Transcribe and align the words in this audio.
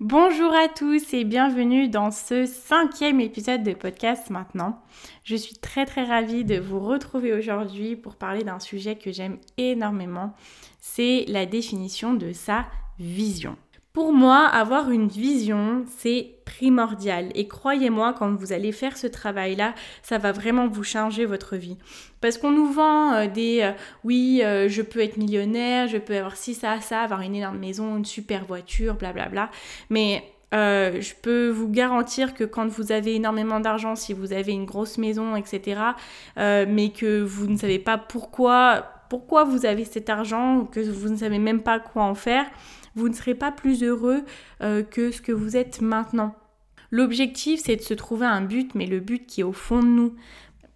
Bonjour 0.00 0.54
à 0.54 0.68
tous 0.68 1.12
et 1.12 1.24
bienvenue 1.24 1.90
dans 1.90 2.10
ce 2.10 2.46
cinquième 2.46 3.20
épisode 3.20 3.62
de 3.62 3.74
podcast 3.74 4.30
maintenant. 4.30 4.80
Je 5.24 5.36
suis 5.36 5.56
très 5.56 5.84
très 5.84 6.04
ravie 6.04 6.46
de 6.46 6.58
vous 6.58 6.80
retrouver 6.80 7.34
aujourd'hui 7.34 7.96
pour 7.96 8.16
parler 8.16 8.42
d'un 8.42 8.60
sujet 8.60 8.96
que 8.96 9.12
j'aime 9.12 9.36
énormément, 9.58 10.32
c'est 10.78 11.26
la 11.28 11.44
définition 11.44 12.14
de 12.14 12.32
sa 12.32 12.64
vision. 12.98 13.58
Pour 13.92 14.12
moi, 14.12 14.46
avoir 14.46 14.92
une 14.92 15.08
vision, 15.08 15.84
c'est 15.98 16.34
primordial. 16.44 17.30
Et 17.34 17.48
croyez-moi, 17.48 18.14
quand 18.16 18.32
vous 18.32 18.52
allez 18.52 18.70
faire 18.70 18.96
ce 18.96 19.08
travail-là, 19.08 19.74
ça 20.04 20.18
va 20.18 20.30
vraiment 20.30 20.68
vous 20.68 20.84
changer 20.84 21.24
votre 21.24 21.56
vie. 21.56 21.76
Parce 22.20 22.38
qu'on 22.38 22.52
nous 22.52 22.70
vend 22.70 23.14
euh, 23.14 23.26
des 23.26 23.62
euh, 23.62 23.72
oui, 24.04 24.42
euh, 24.44 24.68
je 24.68 24.82
peux 24.82 25.00
être 25.00 25.16
millionnaire, 25.16 25.88
je 25.88 25.98
peux 25.98 26.16
avoir 26.16 26.36
ci, 26.36 26.54
ça, 26.54 26.80
ça, 26.80 27.00
avoir 27.00 27.22
une 27.22 27.34
énorme 27.34 27.58
maison, 27.58 27.96
une 27.96 28.04
super 28.04 28.44
voiture, 28.44 28.94
blablabla. 28.94 29.28
Bla, 29.30 29.46
bla. 29.46 29.50
Mais 29.90 30.24
je 30.52 31.12
peux 31.20 31.48
vous 31.48 31.68
garantir 31.68 32.34
que 32.34 32.44
quand 32.44 32.68
vous 32.68 32.92
avez 32.92 33.16
énormément 33.16 33.58
d'argent, 33.58 33.96
si 33.96 34.12
vous 34.12 34.32
avez 34.32 34.52
une 34.52 34.66
grosse 34.66 34.98
maison, 34.98 35.34
etc., 35.34 35.80
mais 36.36 36.90
que 36.90 37.22
vous 37.22 37.46
ne 37.46 37.56
savez 37.56 37.78
pas 37.78 37.98
pourquoi, 37.98 38.84
pourquoi 39.08 39.44
vous 39.44 39.64
avez 39.64 39.84
cet 39.84 40.10
argent, 40.10 40.64
que 40.64 40.80
vous 40.80 41.08
ne 41.08 41.16
savez 41.16 41.38
même 41.38 41.62
pas 41.62 41.78
quoi 41.78 42.02
en 42.02 42.16
faire, 42.16 42.46
vous 42.94 43.08
ne 43.08 43.14
serez 43.14 43.34
pas 43.34 43.52
plus 43.52 43.82
heureux 43.82 44.24
euh, 44.62 44.82
que 44.82 45.10
ce 45.10 45.20
que 45.20 45.32
vous 45.32 45.56
êtes 45.56 45.80
maintenant. 45.80 46.34
L'objectif, 46.90 47.60
c'est 47.64 47.76
de 47.76 47.82
se 47.82 47.94
trouver 47.94 48.26
un 48.26 48.42
but, 48.42 48.74
mais 48.74 48.86
le 48.86 49.00
but 49.00 49.26
qui 49.26 49.42
est 49.42 49.44
au 49.44 49.52
fond 49.52 49.82
de 49.82 49.88
nous. 49.88 50.14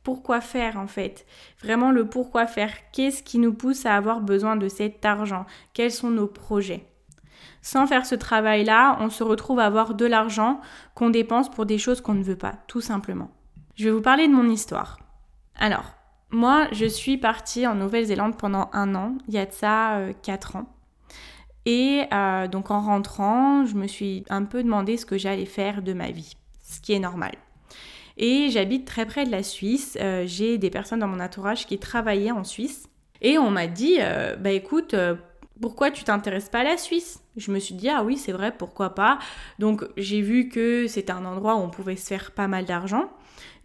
Pourquoi 0.03 0.41
faire 0.41 0.79
en 0.79 0.87
fait? 0.87 1.27
Vraiment 1.63 1.91
le 1.91 2.07
pourquoi 2.07 2.47
faire. 2.47 2.71
Qu'est-ce 2.93 3.23
qui 3.23 3.39
nous 3.39 3.55
pousse 3.55 3.87
à 3.87 3.97
avoir 3.97 4.21
besoin 4.21 4.57
de 4.57 4.69
cet 4.69 5.05
argent? 5.05 5.47
Quels 5.73 5.91
sont 5.91 6.11
nos 6.11 6.27
projets? 6.27 6.87
Sans 7.63 7.87
faire 7.87 8.05
ce 8.05 8.15
travail-là, 8.15 8.99
on 9.01 9.09
se 9.09 9.25
retrouve 9.25 9.59
à 9.59 9.65
avoir 9.65 9.95
de 9.95 10.05
l'argent 10.05 10.61
qu'on 10.95 11.09
dépense 11.09 11.51
pour 11.51 11.65
des 11.65 11.79
choses 11.79 12.03
qu'on 12.03 12.15
ne 12.15 12.23
veut 12.23 12.37
pas, 12.37 12.57
tout 12.69 12.83
simplement. 12.83 13.31
Je 13.75 13.87
vais 13.87 13.91
vous 13.91 14.03
parler 14.03 14.29
de 14.29 14.35
mon 14.35 14.49
histoire. 14.51 14.99
Alors, 15.57 15.95
moi, 16.31 16.69
je 16.73 16.85
suis 16.85 17.17
partie 17.17 17.67
en 17.67 17.75
Nouvelle-Zélande 17.75 18.37
pendant 18.37 18.69
un 18.73 18.95
an, 18.95 19.17
il 19.29 19.35
y 19.35 19.39
a 19.39 19.47
de 19.47 19.53
ça 19.53 19.97
euh, 19.97 20.13
quatre 20.23 20.57
ans. 20.57 20.74
Et 21.67 22.03
euh, 22.13 22.47
donc 22.47 22.71
en 22.71 22.81
rentrant, 22.81 23.65
je 23.65 23.75
me 23.75 23.87
suis 23.87 24.25
un 24.29 24.45
peu 24.45 24.63
demandé 24.63 24.97
ce 24.97 25.07
que 25.07 25.17
j'allais 25.17 25.47
faire 25.47 25.83
de 25.83 25.93
ma 25.93 26.11
vie, 26.11 26.37
ce 26.63 26.81
qui 26.81 26.93
est 26.93 26.99
normal. 26.99 27.33
Et 28.17 28.49
j'habite 28.51 28.85
très 28.87 29.07
près 29.07 29.25
de 29.25 29.31
la 29.31 29.43
Suisse. 29.43 29.99
Euh, 30.01 30.25
j'ai 30.27 30.59
des 30.59 30.71
personnes 30.71 31.01
dans 31.01 31.09
mon 31.09 31.21
entourage 31.21 31.67
qui 31.67 31.79
travaillaient 31.79 32.31
en 32.31 32.45
Suisse. 32.45 32.89
Et 33.23 33.39
on 33.39 33.51
m'a 33.51 33.67
dit, 33.67 33.97
euh, 34.01 34.37
bah 34.37 34.51
écoute, 34.51 34.95
pourquoi 35.61 35.91
tu 35.91 36.05
t'intéresses 36.05 36.51
pas 36.51 36.61
à 36.61 36.65
la 36.65 36.77
Suisse? 36.77 37.23
Je 37.37 37.51
me 37.51 37.59
suis 37.59 37.75
dit, 37.75 37.89
ah 37.89 38.05
oui, 38.05 38.19
c'est 38.19 38.33
vrai, 38.33 38.53
pourquoi 38.57 38.91
pas? 38.95 39.19
Donc 39.59 39.85
j'ai 39.97 40.21
vu 40.21 40.49
que 40.49 40.87
c'était 40.87 41.13
un 41.13 41.25
endroit 41.25 41.57
où 41.57 41.61
on 41.61 41.71
pouvait 41.71 41.97
se 41.97 42.07
faire 42.07 42.33
pas 42.33 42.49
mal 42.49 42.67
d'argent. 42.67 43.11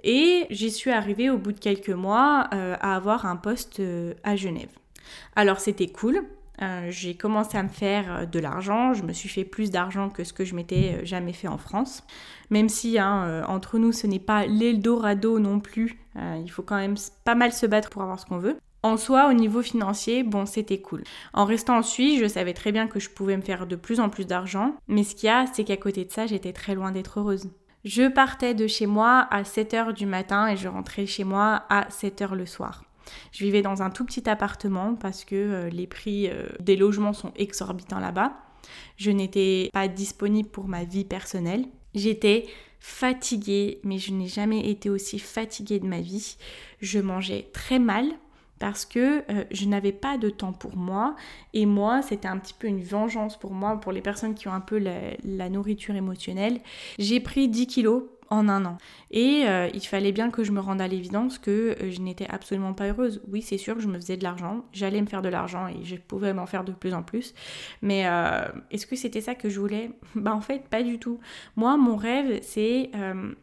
Et 0.04 0.48
j'y 0.50 0.72
suis 0.72 0.92
arrivée 0.92 1.30
au 1.30 1.38
bout 1.38 1.52
de 1.52 1.60
quelques 1.60 1.90
mois 1.90 2.48
à 2.52 2.96
avoir 2.96 3.26
un 3.26 3.36
poste 3.36 3.82
à 4.24 4.36
Genève. 4.38 4.70
Alors 5.36 5.60
c'était 5.60 5.88
cool, 5.88 6.24
euh, 6.62 6.88
j'ai 6.90 7.16
commencé 7.16 7.58
à 7.58 7.64
me 7.64 7.70
faire 7.70 8.06
euh, 8.10 8.26
de 8.26 8.40
l'argent, 8.40 8.94
je 8.94 9.04
me 9.04 9.14
suis 9.14 9.30
fait 9.30 9.46
plus 9.46 9.72
d'argent 9.72 10.10
que 10.10 10.24
ce 10.24 10.34
que 10.34 10.44
je 10.44 10.56
m'étais 10.56 10.98
euh, 10.98 11.06
jamais 11.06 11.34
fait 11.34 11.48
en 11.48 11.58
France. 11.58 12.04
Même 12.50 12.68
si 12.68 12.98
hein, 12.98 13.44
entre 13.48 13.78
nous 13.78 13.92
ce 13.92 14.08
n'est 14.08 14.20
pas 14.20 14.46
l'Eldorado 14.48 15.38
non 15.40 15.60
plus, 15.60 16.00
il 16.16 16.50
faut 16.50 16.64
quand 16.64 16.78
même 16.78 16.96
pas 17.24 17.36
mal 17.36 17.54
se 17.54 17.68
battre 17.68 17.92
pour 17.92 18.02
avoir 18.02 18.20
ce 18.20 18.26
qu'on 18.26 18.40
veut. 18.40 18.58
En 18.82 18.98
soi, 18.98 19.30
au 19.30 19.34
niveau 19.34 19.62
financier, 19.62 20.24
bon, 20.24 20.48
c'était 20.48 20.82
cool. 20.82 21.04
En 21.34 21.46
restant 21.46 21.78
en 21.78 21.84
Suisse, 21.84 22.20
je 22.20 22.28
savais 22.28 22.54
très 22.54 22.72
bien 22.72 22.88
que 22.88 23.00
je 23.00 23.12
pouvais 23.12 23.38
me 23.38 23.44
faire 23.44 23.68
de 23.68 23.76
plus 23.76 24.00
en 24.00 24.10
plus 24.10 24.26
d'argent, 24.26 24.74
mais 24.88 25.04
ce 25.04 25.14
qu'il 25.14 25.28
y 25.28 25.30
a, 25.30 25.46
c'est 25.54 25.64
qu'à 25.64 25.78
côté 25.78 26.06
de 26.06 26.12
ça, 26.12 26.26
j'étais 26.26 26.54
très 26.54 26.74
loin 26.74 26.92
d'être 26.92 27.20
heureuse. 27.20 27.52
Je 27.86 28.10
partais 28.10 28.56
de 28.56 28.66
chez 28.66 28.88
moi 28.88 29.28
à 29.30 29.44
7h 29.44 29.94
du 29.94 30.08
matin 30.08 30.48
et 30.48 30.58
je 30.58 30.68
rentrais 30.68 31.06
chez 31.06 31.24
moi 31.24 31.64
à 31.70 31.88
7h 31.90 32.34
le 32.34 32.48
soir. 32.48 32.84
Je 33.32 33.44
vivais 33.44 33.62
dans 33.62 33.82
un 33.82 33.90
tout 33.90 34.06
petit 34.06 34.30
appartement 34.30 34.96
parce 34.96 35.26
que 35.26 35.36
euh, 35.36 35.70
les 35.70 35.88
prix 35.88 36.30
euh, 36.30 36.48
des 36.60 36.76
logements 36.76 37.14
sont 37.14 37.32
exorbitants 37.36 38.00
là-bas. 38.00 38.34
Je 38.98 39.12
n'étais 39.12 39.70
pas 39.74 39.88
disponible 39.88 40.50
pour 40.50 40.68
ma 40.68 40.84
vie 40.84 41.06
personnelle. 41.06 41.66
J'étais 41.96 42.46
fatiguée, 42.80 43.80
mais 43.84 43.98
je 43.98 44.14
n'ai 44.14 44.28
jamais 44.28 44.70
été 44.70 44.90
aussi 44.90 45.20
fatiguée 45.20 45.80
de 45.80 45.88
ma 45.88 46.02
vie. 46.02 46.38
Je 46.82 47.00
mangeais 47.00 47.50
très 47.54 47.80
mal 47.80 48.06
parce 48.60 48.86
que 48.86 49.24
euh, 49.32 49.46
je 49.52 49.66
n'avais 49.66 49.94
pas 49.94 50.18
de 50.18 50.30
temps 50.30 50.54
pour 50.54 50.76
moi 50.76 51.16
et 51.54 51.66
moi 51.66 52.02
c'était 52.02 52.28
un 52.28 52.38
petit 52.38 52.54
peu 52.54 52.68
une 52.68 52.84
vengeance 52.84 53.40
pour 53.40 53.52
moi 53.52 53.80
pour 53.80 53.94
les 53.94 54.02
personnes 54.02 54.36
qui 54.36 54.48
ont 54.50 54.54
un 54.54 54.60
peu 54.60 54.78
la, 54.78 55.00
la 55.24 55.50
nourriture 55.50 55.96
émotionnelle 55.96 56.60
j'ai 57.00 57.22
pris 57.22 57.48
10 57.48 57.68
kilos 57.68 58.04
en 58.30 58.48
un 58.50 58.66
an. 58.66 58.78
Et 59.12 59.44
euh, 59.48 59.70
il 59.74 59.86
fallait 59.86 60.12
bien 60.12 60.30
que 60.30 60.44
je 60.44 60.52
me 60.52 60.60
rende 60.60 60.82
à 60.82 60.88
l'évidence 60.88 61.38
que 61.38 61.76
euh, 61.82 61.92
je 61.92 62.02
n'étais 62.02 62.28
absolument 62.30 62.74
pas 62.74 62.88
heureuse. 62.88 63.22
Oui, 63.32 63.42
c'est 63.42 63.58
sûr 63.58 63.76
que 63.76 63.82
je 63.82 63.88
me 63.88 63.96
faisais 63.96 64.18
de 64.18 64.24
l'argent, 64.24 64.66
j'allais 64.72 65.02
me 65.02 65.08
faire 65.08 65.22
de 65.22 65.30
l'argent 65.30 65.68
et 65.68 65.84
je 65.84 65.96
pouvais 65.96 66.34
m'en 66.34 66.46
faire 66.46 66.64
de 66.64 66.72
plus 66.72 66.94
en 66.94 67.04
plus. 67.04 67.34
Mais 67.82 68.04
euh, 68.06 68.48
est-ce 68.72 68.86
que 68.86 68.96
c'était 68.96 69.22
ça 69.22 69.36
que 69.36 69.50
je 69.50 69.60
voulais? 69.60 69.92
Bah 70.16 70.36
en 70.36 70.42
fait, 70.42 70.68
pas 70.68 70.84
du 70.84 71.00
tout. 71.00 71.20
Moi, 71.56 71.78
mon 71.78 71.96
rêve, 71.96 72.40
c'est 72.42 72.92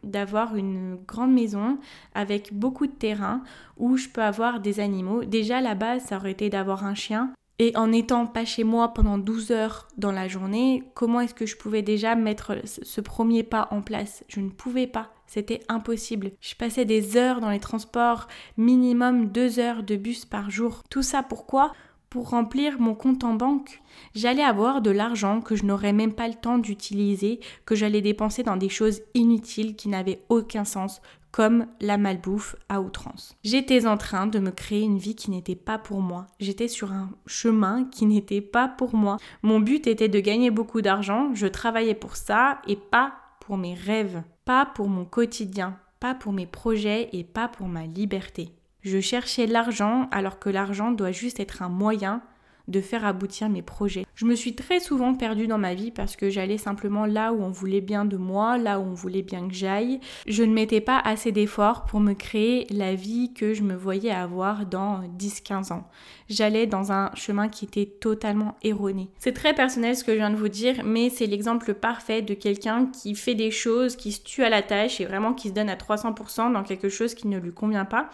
d'avoir 0.03 0.55
une 0.55 0.97
grande 1.07 1.33
maison 1.33 1.79
avec 2.13 2.53
beaucoup 2.53 2.85
de 2.85 2.91
terrain 2.91 3.41
où 3.77 3.97
je 3.97 4.09
peux 4.09 4.21
avoir 4.21 4.59
des 4.59 4.79
animaux. 4.79 5.23
Déjà, 5.23 5.59
la 5.61 5.73
base, 5.73 6.03
ça 6.03 6.17
aurait 6.17 6.31
été 6.31 6.49
d'avoir 6.49 6.85
un 6.85 6.93
chien 6.93 7.31
et 7.59 7.75
en 7.75 7.87
n'étant 7.87 8.27
pas 8.27 8.45
chez 8.45 8.63
moi 8.63 8.93
pendant 8.93 9.17
12 9.17 9.51
heures 9.51 9.87
dans 9.97 10.11
la 10.11 10.27
journée, 10.27 10.83
comment 10.93 11.21
est-ce 11.21 11.33
que 11.33 11.45
je 11.45 11.57
pouvais 11.57 11.81
déjà 11.81 12.15
mettre 12.15 12.53
ce 12.65 13.01
premier 13.01 13.43
pas 13.43 13.67
en 13.71 13.81
place? 13.81 14.23
Je 14.27 14.41
ne 14.41 14.49
pouvais 14.49 14.87
pas. 14.87 15.11
C'était 15.25 15.61
impossible. 15.67 16.31
Je 16.39 16.55
passais 16.55 16.85
des 16.85 17.17
heures 17.17 17.41
dans 17.41 17.49
les 17.49 17.59
transports, 17.59 18.27
minimum 18.57 19.27
2 19.27 19.59
heures 19.59 19.83
de 19.83 19.95
bus 19.95 20.23
par 20.25 20.49
jour. 20.49 20.83
Tout 20.89 21.01
ça 21.01 21.23
pourquoi? 21.23 21.73
Pour 22.09 22.29
remplir 22.29 22.79
mon 22.79 22.95
compte 22.95 23.23
en 23.25 23.33
banque. 23.33 23.81
J'allais 24.15 24.43
avoir 24.43 24.81
de 24.81 24.91
l'argent 24.91 25.41
que 25.41 25.55
je 25.55 25.65
n'aurais 25.65 25.91
même 25.91 26.13
pas 26.13 26.27
le 26.29 26.35
temps 26.35 26.59
d'utiliser, 26.59 27.41
que 27.65 27.75
j'allais 27.75 28.01
dépenser 28.01 28.43
dans 28.43 28.55
des 28.55 28.69
choses 28.69 29.01
inutiles 29.15 29.75
qui 29.75 29.89
n'avaient 29.89 30.21
aucun 30.29 30.63
sens, 30.63 31.01
comme 31.37 31.67
la 31.81 31.99
malbouffe 31.99 32.55
à 32.67 32.81
outrance. 32.81 33.35
J'étais 33.43 33.85
en 33.85 33.95
train 33.95 34.25
de 34.25 34.39
me 34.39 34.49
créer 34.49 34.81
une 34.81 34.97
vie 34.97 35.13
qui 35.13 35.29
n'était 35.29 35.53
pas 35.53 35.77
pour 35.77 36.01
moi. 36.01 36.25
J'étais 36.39 36.67
sur 36.67 36.91
un 36.91 37.11
chemin 37.27 37.85
qui 37.85 38.07
n'était 38.07 38.41
pas 38.41 38.67
pour 38.67 38.95
moi. 38.95 39.17
Mon 39.43 39.59
but 39.59 39.85
était 39.85 40.09
de 40.09 40.19
gagner 40.19 40.49
beaucoup 40.49 40.81
d'argent, 40.81 41.35
je 41.35 41.45
travaillais 41.45 41.93
pour 41.93 42.15
ça 42.15 42.59
et 42.65 42.75
pas 42.75 43.13
pour 43.39 43.55
mes 43.55 43.75
rêves, 43.75 44.23
pas 44.45 44.65
pour 44.65 44.89
mon 44.89 45.05
quotidien, 45.05 45.77
pas 45.99 46.15
pour 46.15 46.33
mes 46.33 46.47
projets 46.47 47.09
et 47.13 47.23
pas 47.23 47.47
pour 47.47 47.67
ma 47.67 47.85
liberté. 47.85 48.49
Je 48.81 48.99
cherchais 48.99 49.45
l'argent 49.45 50.09
alors 50.09 50.39
que 50.39 50.49
l'argent 50.49 50.91
doit 50.91 51.11
juste 51.11 51.39
être 51.39 51.61
un 51.61 51.69
moyen 51.69 52.23
de 52.67 52.81
faire 52.81 53.05
aboutir 53.05 53.49
mes 53.49 53.61
projets. 53.61 54.05
Je 54.15 54.25
me 54.25 54.35
suis 54.35 54.55
très 54.55 54.79
souvent 54.79 55.13
perdue 55.13 55.47
dans 55.47 55.57
ma 55.57 55.73
vie 55.73 55.91
parce 55.91 56.15
que 56.15 56.29
j'allais 56.29 56.57
simplement 56.57 57.05
là 57.05 57.33
où 57.33 57.41
on 57.41 57.49
voulait 57.49 57.81
bien 57.81 58.05
de 58.05 58.17
moi, 58.17 58.57
là 58.57 58.79
où 58.79 58.83
on 58.83 58.93
voulait 58.93 59.21
bien 59.21 59.47
que 59.47 59.53
j'aille. 59.53 59.99
Je 60.27 60.43
ne 60.43 60.53
mettais 60.53 60.81
pas 60.81 60.99
assez 60.99 61.31
d'efforts 61.31 61.85
pour 61.85 61.99
me 61.99 62.13
créer 62.13 62.67
la 62.69 62.95
vie 62.95 63.33
que 63.33 63.53
je 63.53 63.63
me 63.63 63.75
voyais 63.75 64.11
avoir 64.11 64.65
dans 64.65 65.01
10-15 65.17 65.73
ans. 65.73 65.87
J'allais 66.29 66.67
dans 66.67 66.91
un 66.91 67.11
chemin 67.15 67.47
qui 67.47 67.65
était 67.65 67.85
totalement 67.85 68.55
erroné. 68.63 69.09
C'est 69.19 69.33
très 69.33 69.53
personnel 69.53 69.95
ce 69.95 70.03
que 70.03 70.11
je 70.11 70.17
viens 70.17 70.31
de 70.31 70.35
vous 70.35 70.49
dire, 70.49 70.83
mais 70.83 71.09
c'est 71.09 71.25
l'exemple 71.25 71.73
parfait 71.73 72.21
de 72.21 72.33
quelqu'un 72.33 72.87
qui 72.87 73.15
fait 73.15 73.35
des 73.35 73.51
choses, 73.51 73.95
qui 73.95 74.11
se 74.11 74.21
tue 74.21 74.43
à 74.43 74.49
la 74.49 74.61
tâche 74.61 74.99
et 74.99 75.05
vraiment 75.05 75.33
qui 75.33 75.49
se 75.49 75.53
donne 75.53 75.69
à 75.69 75.75
300% 75.75 76.51
dans 76.51 76.63
quelque 76.63 76.89
chose 76.89 77.13
qui 77.13 77.27
ne 77.27 77.39
lui 77.39 77.53
convient 77.53 77.85
pas 77.85 78.09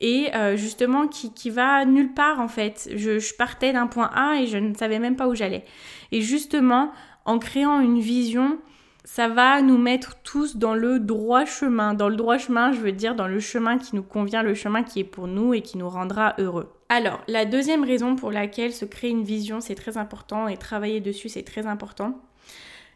et 0.00 0.34
euh, 0.34 0.56
justement 0.56 1.06
qui, 1.06 1.32
qui, 1.32 1.50
va 1.50 1.84
nulle 1.84 2.14
part 2.14 2.40
en 2.40 2.48
fait. 2.48 2.90
Je, 2.94 3.18
je 3.18 3.34
partais 3.34 3.72
d'un 3.72 3.86
point 3.86 4.10
A 4.14 4.40
et 4.40 4.46
je 4.46 4.58
ne 4.58 4.74
savais 4.74 4.98
même 4.98 5.16
pas 5.16 5.28
où 5.28 5.34
j'allais. 5.34 5.64
Et 6.12 6.20
justement, 6.20 6.92
en 7.24 7.38
créant 7.38 7.80
une 7.80 8.00
vision, 8.00 8.58
ça 9.04 9.28
va 9.28 9.60
nous 9.60 9.78
mettre 9.78 10.16
tous 10.22 10.56
dans 10.56 10.74
le 10.74 10.98
droit 10.98 11.44
chemin. 11.44 11.94
Dans 11.94 12.08
le 12.08 12.16
droit 12.16 12.38
chemin, 12.38 12.72
je 12.72 12.80
veux 12.80 12.92
dire 12.92 13.14
dans 13.14 13.28
le 13.28 13.38
chemin 13.38 13.78
qui 13.78 13.94
nous 13.94 14.02
convient, 14.02 14.42
le 14.42 14.54
chemin 14.54 14.82
qui 14.82 15.00
est 15.00 15.04
pour 15.04 15.26
nous 15.26 15.54
et 15.54 15.60
qui 15.60 15.78
nous 15.78 15.88
rendra 15.88 16.34
heureux. 16.38 16.72
Alors, 16.88 17.20
la 17.28 17.44
deuxième 17.44 17.84
raison 17.84 18.16
pour 18.16 18.30
laquelle 18.30 18.72
se 18.72 18.84
créer 18.84 19.10
une 19.10 19.24
vision, 19.24 19.60
c'est 19.60 19.74
très 19.74 19.98
important 19.98 20.48
et 20.48 20.56
travailler 20.56 21.00
dessus, 21.00 21.28
c'est 21.28 21.42
très 21.42 21.66
important. 21.66 22.20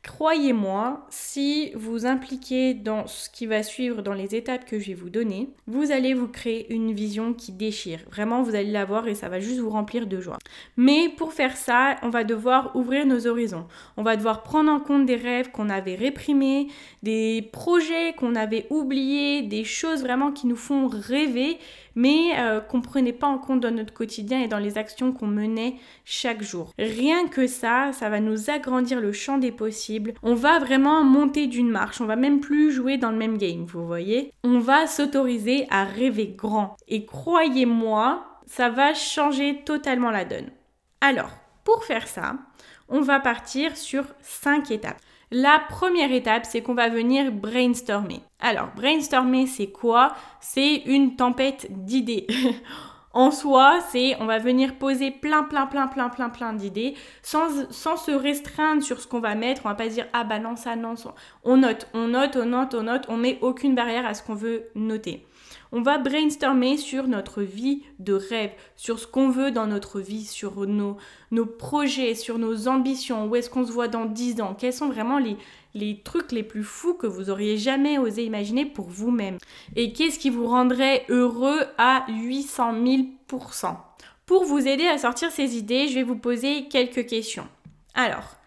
Croyez-moi, 0.08 1.06
si 1.10 1.70
vous 1.74 2.06
impliquez 2.06 2.72
dans 2.72 3.06
ce 3.06 3.28
qui 3.28 3.44
va 3.44 3.62
suivre, 3.62 4.00
dans 4.00 4.14
les 4.14 4.34
étapes 4.34 4.64
que 4.64 4.80
je 4.80 4.88
vais 4.88 4.94
vous 4.94 5.10
donner, 5.10 5.50
vous 5.66 5.92
allez 5.92 6.14
vous 6.14 6.28
créer 6.28 6.72
une 6.72 6.92
vision 6.92 7.34
qui 7.34 7.52
déchire. 7.52 8.00
Vraiment, 8.10 8.42
vous 8.42 8.54
allez 8.54 8.70
l'avoir 8.70 9.06
et 9.06 9.14
ça 9.14 9.28
va 9.28 9.38
juste 9.38 9.60
vous 9.60 9.68
remplir 9.68 10.06
de 10.06 10.18
joie. 10.18 10.38
Mais 10.78 11.10
pour 11.10 11.34
faire 11.34 11.58
ça, 11.58 11.96
on 12.02 12.08
va 12.08 12.24
devoir 12.24 12.74
ouvrir 12.74 13.04
nos 13.04 13.26
horizons. 13.26 13.66
On 13.98 14.02
va 14.02 14.16
devoir 14.16 14.42
prendre 14.42 14.72
en 14.72 14.80
compte 14.80 15.04
des 15.04 15.14
rêves 15.14 15.50
qu'on 15.50 15.68
avait 15.68 15.94
réprimés, 15.94 16.68
des 17.02 17.46
projets 17.52 18.14
qu'on 18.14 18.34
avait 18.34 18.66
oubliés, 18.70 19.42
des 19.42 19.64
choses 19.64 20.00
vraiment 20.00 20.32
qui 20.32 20.46
nous 20.46 20.56
font 20.56 20.88
rêver 20.88 21.58
mais 21.98 22.38
euh, 22.38 22.60
qu'on 22.60 22.78
ne 22.78 22.82
prenait 22.82 23.12
pas 23.12 23.26
en 23.26 23.38
compte 23.38 23.58
dans 23.58 23.72
notre 23.72 23.92
quotidien 23.92 24.40
et 24.40 24.46
dans 24.46 24.60
les 24.60 24.78
actions 24.78 25.12
qu'on 25.12 25.26
menait 25.26 25.74
chaque 26.04 26.44
jour. 26.44 26.72
Rien 26.78 27.26
que 27.26 27.48
ça, 27.48 27.90
ça 27.92 28.08
va 28.08 28.20
nous 28.20 28.50
agrandir 28.50 29.00
le 29.00 29.10
champ 29.10 29.36
des 29.36 29.50
possibles. 29.50 29.97
On 30.22 30.34
va 30.34 30.58
vraiment 30.58 31.04
monter 31.04 31.46
d'une 31.46 31.70
marche, 31.70 32.00
on 32.00 32.06
va 32.06 32.16
même 32.16 32.40
plus 32.40 32.72
jouer 32.72 32.96
dans 32.96 33.10
le 33.10 33.16
même 33.16 33.38
game, 33.38 33.64
vous 33.64 33.86
voyez. 33.86 34.32
On 34.44 34.58
va 34.58 34.86
s'autoriser 34.86 35.66
à 35.70 35.84
rêver 35.84 36.34
grand. 36.36 36.76
Et 36.88 37.04
croyez-moi, 37.04 38.24
ça 38.46 38.68
va 38.68 38.94
changer 38.94 39.62
totalement 39.64 40.10
la 40.10 40.24
donne. 40.24 40.50
Alors, 41.00 41.30
pour 41.64 41.84
faire 41.84 42.08
ça, 42.08 42.36
on 42.88 43.00
va 43.00 43.20
partir 43.20 43.76
sur 43.76 44.04
5 44.22 44.70
étapes. 44.70 45.00
La 45.30 45.60
première 45.68 46.10
étape, 46.10 46.46
c'est 46.46 46.62
qu'on 46.62 46.74
va 46.74 46.88
venir 46.88 47.30
brainstormer. 47.30 48.22
Alors, 48.40 48.68
brainstormer, 48.74 49.46
c'est 49.46 49.70
quoi? 49.70 50.14
C'est 50.40 50.76
une 50.86 51.16
tempête 51.16 51.66
d'idées. 51.70 52.26
en 53.14 53.30
soi, 53.30 53.80
c'est 53.90 54.16
on 54.20 54.26
va 54.26 54.38
venir 54.38 54.74
poser 54.74 55.10
plein, 55.10 55.42
plein, 55.42 55.66
plein, 55.66 55.88
plein, 55.88 56.08
plein, 56.08 56.28
plein 56.28 56.52
d'idées 56.52 56.94
sans, 57.22 57.48
se 57.70 58.10
restreindre 58.10 58.82
sur 58.82 59.00
ce 59.00 59.06
qu'on 59.06 59.20
va 59.20 59.34
mettre. 59.34 59.62
On 59.64 59.68
va 59.68 59.74
pas 59.74 59.88
dire 59.88 60.06
ah 60.12 60.24
bah 60.24 60.38
non, 60.38 60.56
ça, 60.56 60.76
non, 60.76 60.94
ça. 60.96 61.14
On 61.42 61.56
note, 61.56 61.88
on 61.94 62.08
note, 62.08 62.36
on 62.36 62.46
note, 62.46 62.74
on 62.74 62.82
note, 62.82 63.06
on 63.08 63.16
met 63.16 63.38
aucune 63.40 63.74
barrière 63.74 64.06
à 64.06 64.14
ce 64.14 64.22
qu'on 64.22 64.34
veut 64.34 64.68
noter. 64.74 65.26
On 65.72 65.82
va 65.82 65.98
brainstormer 65.98 66.76
sur 66.76 67.08
notre 67.08 67.42
vie 67.42 67.82
de 67.98 68.14
rêve, 68.14 68.52
sur 68.76 68.98
ce 68.98 69.06
qu'on 69.06 69.28
veut 69.30 69.50
dans 69.50 69.66
notre 69.66 70.00
vie, 70.00 70.24
sur 70.24 70.66
nos, 70.66 70.96
nos 71.30 71.46
projets, 71.46 72.14
sur 72.14 72.38
nos 72.38 72.68
ambitions, 72.68 73.26
où 73.26 73.36
est-ce 73.36 73.50
qu'on 73.50 73.66
se 73.66 73.72
voit 73.72 73.88
dans 73.88 74.04
10 74.04 74.40
ans, 74.40 74.56
quels 74.58 74.72
sont 74.72 74.88
vraiment 74.88 75.18
les, 75.18 75.36
les 75.74 76.00
trucs 76.00 76.32
les 76.32 76.42
plus 76.42 76.64
fous 76.64 76.94
que 76.94 77.06
vous 77.06 77.30
auriez 77.30 77.56
jamais 77.58 77.98
osé 77.98 78.24
imaginer 78.24 78.64
pour 78.64 78.86
vous-même? 78.88 79.38
Et 79.76 79.92
qu'est-ce 79.92 80.18
qui 80.18 80.30
vous 80.30 80.46
rendrait 80.46 81.04
heureux 81.08 81.60
à 81.76 82.06
800 82.08 82.74
000% 82.82 83.76
Pour 84.26 84.44
vous 84.44 84.66
aider 84.66 84.86
à 84.86 84.98
sortir 84.98 85.30
ces 85.30 85.56
idées, 85.56 85.88
je 85.88 85.94
vais 85.94 86.02
vous 86.02 86.18
poser 86.18 86.68
quelques 86.68 87.06
questions. 87.06 87.48
Alors, 87.94 88.38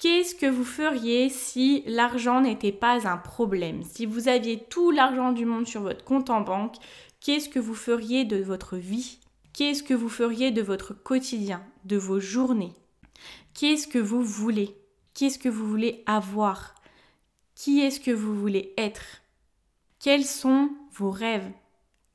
Qu'est-ce 0.00 0.34
que 0.34 0.46
vous 0.46 0.64
feriez 0.64 1.28
si 1.28 1.82
l'argent 1.86 2.40
n'était 2.40 2.72
pas 2.72 3.06
un 3.06 3.18
problème? 3.18 3.82
Si 3.82 4.06
vous 4.06 4.28
aviez 4.28 4.58
tout 4.58 4.90
l'argent 4.90 5.32
du 5.32 5.44
monde 5.44 5.66
sur 5.66 5.82
votre 5.82 6.04
compte 6.04 6.30
en 6.30 6.40
banque, 6.40 6.76
qu'est-ce 7.20 7.50
que 7.50 7.58
vous 7.58 7.74
feriez 7.74 8.24
de 8.24 8.38
votre 8.38 8.76
vie? 8.78 9.18
Qu'est-ce 9.60 9.82
que 9.82 9.92
vous 9.92 10.08
feriez 10.08 10.52
de 10.52 10.62
votre 10.62 10.94
quotidien, 10.94 11.62
de 11.84 11.98
vos 11.98 12.18
journées? 12.18 12.72
Qu'est-ce 13.52 13.86
que 13.86 13.98
vous 13.98 14.22
voulez? 14.22 14.74
Qu'est-ce 15.12 15.38
que 15.38 15.50
vous 15.50 15.68
voulez 15.68 16.02
avoir? 16.06 16.74
Qui 17.54 17.80
est-ce 17.80 18.00
que 18.00 18.10
vous 18.10 18.34
voulez 18.34 18.72
être? 18.78 19.20
Quels 19.98 20.24
sont 20.24 20.70
vos 20.94 21.10
rêves? 21.10 21.52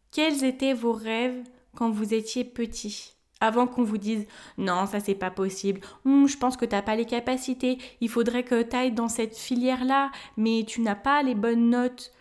Quels 0.09 0.44
étaient 0.44 0.74
vos 0.74 0.94
rêves 0.94 1.44
quand 1.75 1.92
vous 1.92 2.15
étiez 2.15 2.45
petit? 2.45 3.13
Avant 3.39 3.68
qu'on 3.68 3.83
vous 3.83 4.00
dise 4.00 4.25
non, 4.57 4.88
ça 4.88 5.00
c'est 5.00 5.13
pas 5.13 5.30
possible, 5.30 5.81
hum, 6.03 6.27
je 6.27 6.38
pense 6.39 6.57
que 6.57 6.65
t'as 6.65 6.81
pas 6.81 6.95
les 6.95 7.06
capacités, 7.06 7.77
il 8.01 8.09
faudrait 8.09 8.41
que 8.41 8.63
tu 8.63 8.75
ailles 8.75 8.91
dans 8.91 9.07
cette 9.07 9.38
filière-là, 9.38 10.12
mais 10.36 10.65
tu 10.68 10.81
n'as 10.81 10.95
pas 10.95 11.21
les 11.21 11.36
bonnes 11.36 11.69
notes. 11.69 12.12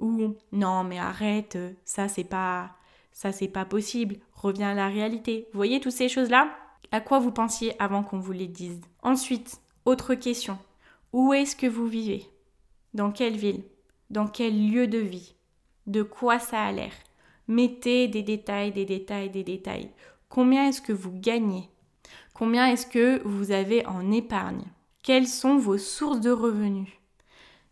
Ou 0.00 0.34
non, 0.50 0.82
mais 0.82 0.98
arrête, 0.98 1.56
ça 1.84 2.08
c'est 2.08 2.24
pas 2.24 2.72
ça 3.12 3.32
c'est 3.32 3.48
pas 3.48 3.64
possible, 3.64 4.16
reviens 4.34 4.70
à 4.70 4.74
la 4.74 4.88
réalité. 4.88 5.48
Vous 5.52 5.58
voyez 5.58 5.80
toutes 5.80 5.92
ces 5.92 6.08
choses-là? 6.08 6.50
À 6.90 7.00
quoi 7.00 7.18
vous 7.18 7.32
pensiez 7.32 7.74
avant 7.80 8.02
qu'on 8.02 8.18
vous 8.18 8.32
les 8.32 8.48
dise? 8.48 8.80
Ensuite, 9.02 9.60
autre 9.84 10.14
question. 10.14 10.58
Où 11.12 11.32
est-ce 11.32 11.56
que 11.56 11.66
vous 11.66 11.86
vivez? 11.86 12.26
Dans 12.94 13.12
quelle 13.12 13.36
ville? 13.36 13.62
Dans 14.10 14.26
quel 14.26 14.70
lieu 14.70 14.86
de 14.86 14.98
vie? 14.98 15.34
De 15.86 16.02
quoi 16.02 16.38
ça 16.38 16.62
a 16.62 16.72
l'air? 16.72 16.92
Mettez 17.48 18.08
des 18.08 18.22
détails, 18.22 18.72
des 18.72 18.84
détails, 18.84 19.30
des 19.30 19.42
détails. 19.42 19.90
Combien 20.28 20.68
est-ce 20.68 20.80
que 20.80 20.92
vous 20.92 21.12
gagnez? 21.12 21.68
Combien 22.34 22.66
est-ce 22.66 22.86
que 22.86 23.20
vous 23.24 23.50
avez 23.50 23.86
en 23.86 24.10
épargne? 24.10 24.64
Quelles 25.02 25.28
sont 25.28 25.56
vos 25.56 25.78
sources 25.78 26.20
de 26.20 26.30
revenus? 26.30 26.88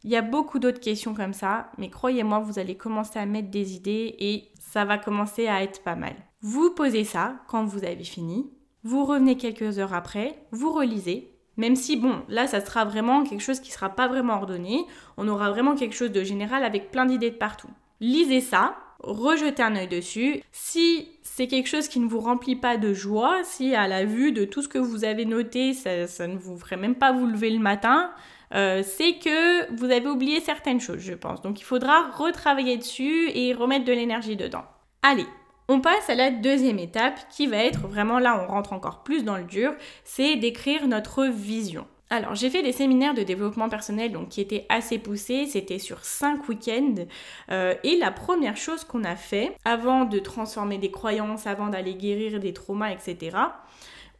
Il 0.02 0.10
y 0.10 0.16
a 0.16 0.22
beaucoup 0.22 0.58
d'autres 0.58 0.80
questions 0.80 1.14
comme 1.14 1.34
ça, 1.34 1.70
mais 1.78 1.90
croyez-moi, 1.90 2.38
vous 2.40 2.58
allez 2.58 2.76
commencer 2.76 3.18
à 3.18 3.26
mettre 3.26 3.50
des 3.50 3.74
idées 3.74 4.16
et 4.18 4.44
ça 4.58 4.84
va 4.84 4.98
commencer 4.98 5.46
à 5.46 5.62
être 5.62 5.82
pas 5.82 5.96
mal. 5.96 6.14
Vous 6.40 6.70
posez 6.70 7.04
ça 7.04 7.36
quand 7.48 7.64
vous 7.64 7.84
avez 7.84 8.04
fini, 8.04 8.50
vous 8.82 9.04
revenez 9.04 9.36
quelques 9.36 9.78
heures 9.78 9.92
après, 9.92 10.46
vous 10.52 10.72
relisez, 10.72 11.30
même 11.56 11.76
si, 11.76 11.96
bon, 11.96 12.22
là, 12.28 12.46
ça 12.46 12.64
sera 12.64 12.86
vraiment 12.86 13.22
quelque 13.24 13.42
chose 13.42 13.60
qui 13.60 13.70
sera 13.70 13.90
pas 13.90 14.08
vraiment 14.08 14.36
ordonné. 14.36 14.86
On 15.18 15.28
aura 15.28 15.50
vraiment 15.50 15.74
quelque 15.74 15.94
chose 15.94 16.12
de 16.12 16.24
général 16.24 16.64
avec 16.64 16.90
plein 16.90 17.04
d'idées 17.04 17.30
de 17.30 17.36
partout. 17.36 17.68
Lisez 18.00 18.40
ça, 18.40 18.76
rejetez 19.02 19.62
un 19.62 19.76
œil 19.76 19.88
dessus. 19.88 20.42
Si 20.52 21.08
c'est 21.22 21.48
quelque 21.48 21.68
chose 21.68 21.88
qui 21.88 22.00
ne 22.00 22.08
vous 22.08 22.20
remplit 22.20 22.56
pas 22.56 22.78
de 22.78 22.94
joie, 22.94 23.44
si 23.44 23.74
à 23.74 23.88
la 23.88 24.06
vue 24.06 24.32
de 24.32 24.46
tout 24.46 24.62
ce 24.62 24.68
que 24.68 24.78
vous 24.78 25.04
avez 25.04 25.26
noté, 25.26 25.74
ça, 25.74 26.26
ne 26.26 26.38
vous 26.38 26.56
ferait 26.56 26.78
même 26.78 26.94
pas 26.94 27.12
vous 27.12 27.26
lever 27.26 27.50
le 27.50 27.58
matin, 27.58 28.10
euh, 28.54 28.82
c'est 28.82 29.14
que 29.14 29.72
vous 29.74 29.90
avez 29.90 30.08
oublié 30.08 30.40
certaines 30.40 30.80
choses, 30.80 31.00
je 31.00 31.14
pense. 31.14 31.42
Donc 31.42 31.60
il 31.60 31.64
faudra 31.64 32.10
retravailler 32.10 32.76
dessus 32.76 33.30
et 33.34 33.54
remettre 33.54 33.84
de 33.84 33.92
l'énergie 33.92 34.36
dedans. 34.36 34.64
Allez, 35.02 35.26
on 35.68 35.80
passe 35.80 36.10
à 36.10 36.14
la 36.14 36.30
deuxième 36.30 36.78
étape 36.78 37.20
qui 37.30 37.46
va 37.46 37.58
être 37.58 37.86
vraiment 37.86 38.18
là, 38.18 38.44
on 38.44 38.52
rentre 38.52 38.72
encore 38.72 39.02
plus 39.02 39.24
dans 39.24 39.36
le 39.36 39.44
dur, 39.44 39.72
c'est 40.04 40.36
d'écrire 40.36 40.88
notre 40.88 41.26
vision. 41.26 41.86
Alors, 42.12 42.34
j'ai 42.34 42.50
fait 42.50 42.64
des 42.64 42.72
séminaires 42.72 43.14
de 43.14 43.22
développement 43.22 43.68
personnel 43.68 44.12
qui 44.28 44.40
étaient 44.40 44.66
assez 44.68 44.98
poussés, 44.98 45.46
c'était 45.46 45.78
sur 45.78 46.04
5 46.04 46.48
week-ends. 46.48 47.06
Euh, 47.52 47.76
et 47.84 47.96
la 47.98 48.10
première 48.10 48.56
chose 48.56 48.82
qu'on 48.82 49.04
a 49.04 49.14
fait, 49.14 49.52
avant 49.64 50.06
de 50.06 50.18
transformer 50.18 50.78
des 50.78 50.90
croyances, 50.90 51.46
avant 51.46 51.68
d'aller 51.68 51.94
guérir 51.94 52.40
des 52.40 52.52
traumas, 52.52 52.90
etc., 52.90 53.36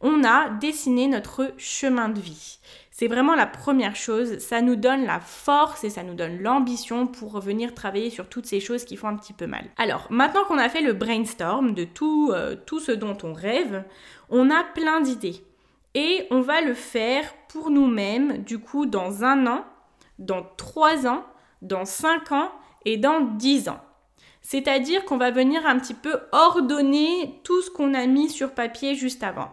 on 0.01 0.23
a 0.23 0.49
dessiné 0.49 1.07
notre 1.07 1.53
chemin 1.57 2.09
de 2.09 2.19
vie. 2.19 2.59
C'est 2.91 3.07
vraiment 3.07 3.33
la 3.33 3.47
première 3.47 3.95
chose, 3.95 4.37
ça 4.39 4.61
nous 4.61 4.75
donne 4.75 5.05
la 5.05 5.19
force 5.19 5.83
et 5.83 5.89
ça 5.89 6.03
nous 6.03 6.13
donne 6.13 6.41
l'ambition 6.41 7.07
pour 7.07 7.31
revenir 7.31 7.73
travailler 7.73 8.09
sur 8.09 8.27
toutes 8.27 8.45
ces 8.45 8.59
choses 8.59 8.85
qui 8.85 8.95
font 8.95 9.07
un 9.07 9.15
petit 9.15 9.33
peu 9.33 9.47
mal. 9.47 9.65
Alors, 9.77 10.05
maintenant 10.11 10.43
qu'on 10.43 10.59
a 10.59 10.69
fait 10.69 10.81
le 10.81 10.93
brainstorm 10.93 11.73
de 11.73 11.83
tout, 11.83 12.29
euh, 12.31 12.55
tout 12.65 12.79
ce 12.79 12.91
dont 12.91 13.17
on 13.23 13.33
rêve, 13.33 13.83
on 14.29 14.51
a 14.51 14.63
plein 14.63 15.01
d'idées. 15.01 15.43
Et 15.95 16.27
on 16.31 16.41
va 16.41 16.61
le 16.61 16.73
faire 16.73 17.33
pour 17.49 17.71
nous-mêmes, 17.71 18.43
du 18.43 18.59
coup, 18.59 18.85
dans 18.85 19.23
un 19.23 19.47
an, 19.47 19.65
dans 20.19 20.45
trois 20.55 21.07
ans, 21.07 21.25
dans 21.61 21.85
cinq 21.85 22.31
ans 22.31 22.51
et 22.85 22.97
dans 22.97 23.21
dix 23.21 23.67
ans. 23.67 23.81
C'est-à-dire 24.41 25.05
qu'on 25.05 25.17
va 25.17 25.31
venir 25.31 25.65
un 25.65 25.79
petit 25.79 25.93
peu 25.93 26.19
ordonner 26.31 27.39
tout 27.43 27.61
ce 27.61 27.69
qu'on 27.69 27.93
a 27.93 28.05
mis 28.05 28.29
sur 28.29 28.51
papier 28.51 28.95
juste 28.95 29.23
avant. 29.23 29.51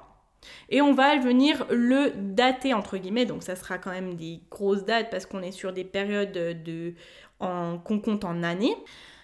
Et 0.71 0.81
on 0.81 0.93
va 0.93 1.17
venir 1.17 1.67
le 1.71 2.13
dater 2.15 2.75
entre 2.75 2.97
guillemets, 2.97 3.27
donc 3.27 3.43
ça 3.43 3.57
sera 3.57 3.79
quand 3.79 3.91
même 3.91 4.15
des 4.15 4.41
grosses 4.51 4.85
dates 4.85 5.11
parce 5.11 5.27
qu'on 5.27 5.43
est 5.43 5.53
sur 5.53 5.73
des 5.73 5.85
périodes 5.85 6.33
de, 6.33 6.95
qu'on 7.39 8.01
compte 8.03 8.25
en 8.25 8.43
années. 8.43 8.77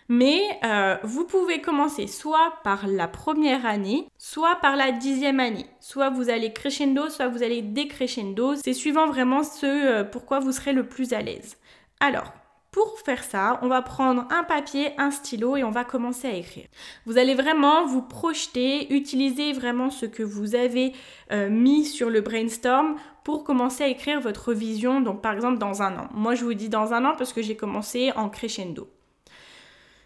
Mais 0.08 0.42
euh, 0.64 0.96
vous 1.02 1.24
pouvez 1.24 1.60
commencer 1.62 2.06
soit 2.06 2.58
par 2.62 2.86
la 2.86 3.08
première 3.08 3.64
année, 3.64 4.06
soit 4.18 4.56
par 4.56 4.76
la 4.76 4.92
dixième 4.92 5.40
année. 5.40 5.66
Soit 5.80 6.10
vous 6.10 6.28
allez 6.28 6.52
crescendo, 6.52 7.08
soit 7.08 7.28
vous 7.28 7.42
allez 7.42 7.62
décrescendo. 7.62 8.54
C'est 8.56 8.74
suivant 8.74 9.06
vraiment 9.06 9.42
ce 9.42 9.64
euh, 9.64 10.04
pourquoi 10.04 10.40
vous 10.40 10.52
serez 10.52 10.74
le 10.74 10.86
plus 10.86 11.14
à 11.14 11.22
l'aise. 11.22 11.56
Alors, 12.00 12.34
pour 12.74 12.98
faire 12.98 13.22
ça, 13.22 13.60
on 13.62 13.68
va 13.68 13.82
prendre 13.82 14.26
un 14.30 14.42
papier, 14.42 14.94
un 14.98 15.12
stylo 15.12 15.56
et 15.56 15.62
on 15.62 15.70
va 15.70 15.84
commencer 15.84 16.26
à 16.26 16.32
écrire. 16.32 16.66
Vous 17.06 17.18
allez 17.18 17.36
vraiment 17.36 17.86
vous 17.86 18.02
projeter, 18.02 18.92
utiliser 18.92 19.52
vraiment 19.52 19.90
ce 19.90 20.06
que 20.06 20.24
vous 20.24 20.56
avez 20.56 20.92
euh, 21.30 21.48
mis 21.48 21.84
sur 21.84 22.10
le 22.10 22.20
brainstorm 22.20 22.96
pour 23.22 23.44
commencer 23.44 23.84
à 23.84 23.86
écrire 23.86 24.20
votre 24.20 24.52
vision, 24.52 25.00
donc 25.00 25.22
par 25.22 25.34
exemple 25.34 25.58
dans 25.58 25.82
un 25.82 25.96
an. 25.96 26.08
Moi 26.14 26.34
je 26.34 26.44
vous 26.44 26.54
dis 26.54 26.68
dans 26.68 26.92
un 26.92 27.04
an 27.04 27.14
parce 27.16 27.32
que 27.32 27.42
j'ai 27.42 27.54
commencé 27.54 28.10
en 28.16 28.28
crescendo. 28.28 28.88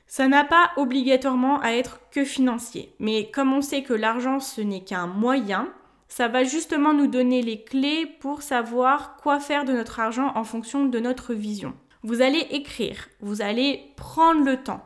Ça 0.06 0.28
n'a 0.28 0.44
pas 0.44 0.72
obligatoirement 0.76 1.60
à 1.60 1.72
être 1.72 2.00
que 2.10 2.22
financier, 2.22 2.92
mais 2.98 3.30
comme 3.30 3.54
on 3.54 3.62
sait 3.62 3.82
que 3.82 3.94
l'argent 3.94 4.40
ce 4.40 4.60
n'est 4.60 4.84
qu'un 4.84 5.06
moyen, 5.06 5.72
ça 6.08 6.28
va 6.28 6.44
justement 6.44 6.92
nous 6.92 7.06
donner 7.06 7.40
les 7.40 7.62
clés 7.64 8.04
pour 8.20 8.42
savoir 8.42 9.16
quoi 9.16 9.40
faire 9.40 9.64
de 9.64 9.72
notre 9.72 10.00
argent 10.00 10.32
en 10.34 10.44
fonction 10.44 10.84
de 10.84 10.98
notre 10.98 11.32
vision. 11.32 11.72
Vous 12.04 12.22
allez 12.22 12.46
écrire, 12.50 13.08
vous 13.20 13.42
allez 13.42 13.92
prendre 13.96 14.44
le 14.44 14.62
temps. 14.62 14.84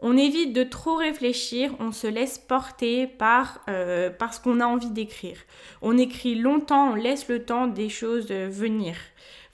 On 0.00 0.16
évite 0.16 0.52
de 0.52 0.64
trop 0.64 0.96
réfléchir, 0.96 1.74
on 1.78 1.92
se 1.92 2.06
laisse 2.06 2.38
porter 2.38 3.06
par, 3.06 3.60
euh, 3.68 4.10
ce 4.32 4.40
qu'on 4.40 4.60
a 4.60 4.66
envie 4.66 4.90
d'écrire. 4.90 5.38
On 5.82 5.96
écrit 5.96 6.34
longtemps, 6.34 6.92
on 6.92 6.94
laisse 6.94 7.28
le 7.28 7.44
temps 7.44 7.66
des 7.66 7.88
choses 7.88 8.30
venir. 8.30 8.96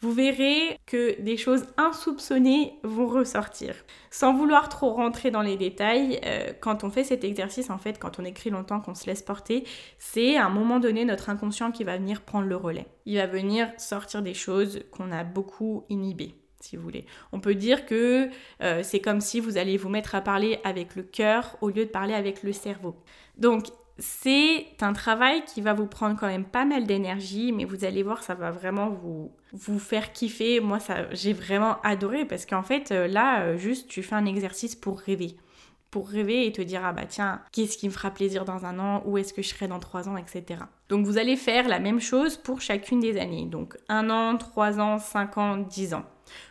vous 0.02 0.12
verrez 0.12 0.78
que 0.86 1.20
des 1.20 1.36
choses 1.36 1.66
insoupçonnées 1.76 2.72
vont 2.84 3.06
ressortir. 3.06 3.74
Sans 4.10 4.32
vouloir 4.32 4.70
trop 4.70 4.94
rentrer 4.94 5.30
dans 5.30 5.42
les 5.42 5.58
détails, 5.58 6.18
euh, 6.24 6.52
quand 6.58 6.84
on 6.84 6.90
fait 6.90 7.04
cet 7.04 7.22
exercice, 7.22 7.68
en 7.68 7.76
fait, 7.76 7.98
quand 7.98 8.18
on 8.18 8.24
écrit 8.24 8.48
longtemps, 8.48 8.80
qu'on 8.80 8.94
se 8.94 9.06
laisse 9.06 9.20
porter, 9.20 9.64
c'est 9.98 10.36
à 10.36 10.46
un 10.46 10.50
moment 10.50 10.80
donné 10.80 11.04
notre 11.04 11.28
inconscient 11.28 11.70
qui 11.70 11.84
va 11.84 11.98
venir 11.98 12.22
prendre 12.22 12.46
le 12.46 12.56
relais. 12.56 12.86
Il 13.04 13.18
va 13.18 13.26
venir 13.26 13.68
sortir 13.76 14.22
des 14.22 14.34
choses 14.34 14.80
qu'on 14.90 15.12
a 15.12 15.22
beaucoup 15.22 15.84
inhibées 15.90 16.39
si 16.60 16.76
vous 16.76 16.82
voulez. 16.82 17.06
On 17.32 17.40
peut 17.40 17.54
dire 17.54 17.86
que 17.86 18.28
euh, 18.62 18.82
c'est 18.82 19.00
comme 19.00 19.20
si 19.20 19.40
vous 19.40 19.56
allez 19.56 19.76
vous 19.76 19.88
mettre 19.88 20.14
à 20.14 20.20
parler 20.20 20.60
avec 20.64 20.96
le 20.96 21.02
cœur 21.02 21.56
au 21.60 21.68
lieu 21.68 21.84
de 21.84 21.90
parler 21.90 22.14
avec 22.14 22.42
le 22.42 22.52
cerveau. 22.52 22.94
Donc 23.38 23.66
c'est 24.00 24.66
un 24.80 24.92
travail 24.92 25.44
qui 25.44 25.60
va 25.60 25.74
vous 25.74 25.86
prendre 25.86 26.18
quand 26.18 26.26
même 26.26 26.44
pas 26.44 26.64
mal 26.64 26.86
d'énergie, 26.86 27.52
mais 27.52 27.64
vous 27.64 27.84
allez 27.84 28.02
voir, 28.02 28.22
ça 28.22 28.34
va 28.34 28.50
vraiment 28.50 28.88
vous, 28.88 29.30
vous 29.52 29.78
faire 29.78 30.12
kiffer. 30.12 30.60
Moi, 30.60 30.80
ça, 30.80 31.12
j'ai 31.12 31.32
vraiment 31.32 31.80
adoré 31.82 32.24
parce 32.24 32.46
qu'en 32.46 32.62
fait, 32.62 32.92
euh, 32.92 33.06
là, 33.06 33.42
euh, 33.42 33.58
juste, 33.58 33.88
tu 33.88 34.02
fais 34.02 34.14
un 34.14 34.26
exercice 34.26 34.74
pour 34.74 34.98
rêver. 34.98 35.36
Pour 35.90 36.08
rêver 36.08 36.46
et 36.46 36.52
te 36.52 36.62
dire, 36.62 36.82
ah 36.84 36.92
bah 36.92 37.04
tiens, 37.06 37.42
qu'est-ce 37.52 37.76
qui 37.76 37.88
me 37.88 37.92
fera 37.92 38.10
plaisir 38.10 38.44
dans 38.44 38.64
un 38.64 38.78
an, 38.78 39.02
où 39.04 39.18
est-ce 39.18 39.34
que 39.34 39.42
je 39.42 39.48
serai 39.48 39.68
dans 39.68 39.80
trois 39.80 40.08
ans, 40.08 40.16
etc. 40.16 40.62
Donc 40.88 41.04
vous 41.04 41.18
allez 41.18 41.36
faire 41.36 41.68
la 41.68 41.80
même 41.80 42.00
chose 42.00 42.36
pour 42.36 42.60
chacune 42.60 43.00
des 43.00 43.18
années. 43.18 43.46
Donc 43.46 43.76
un 43.88 44.08
an, 44.08 44.36
trois 44.38 44.78
ans, 44.80 44.98
cinq 44.98 45.36
ans, 45.36 45.56
dix 45.56 45.92
ans. 45.92 46.04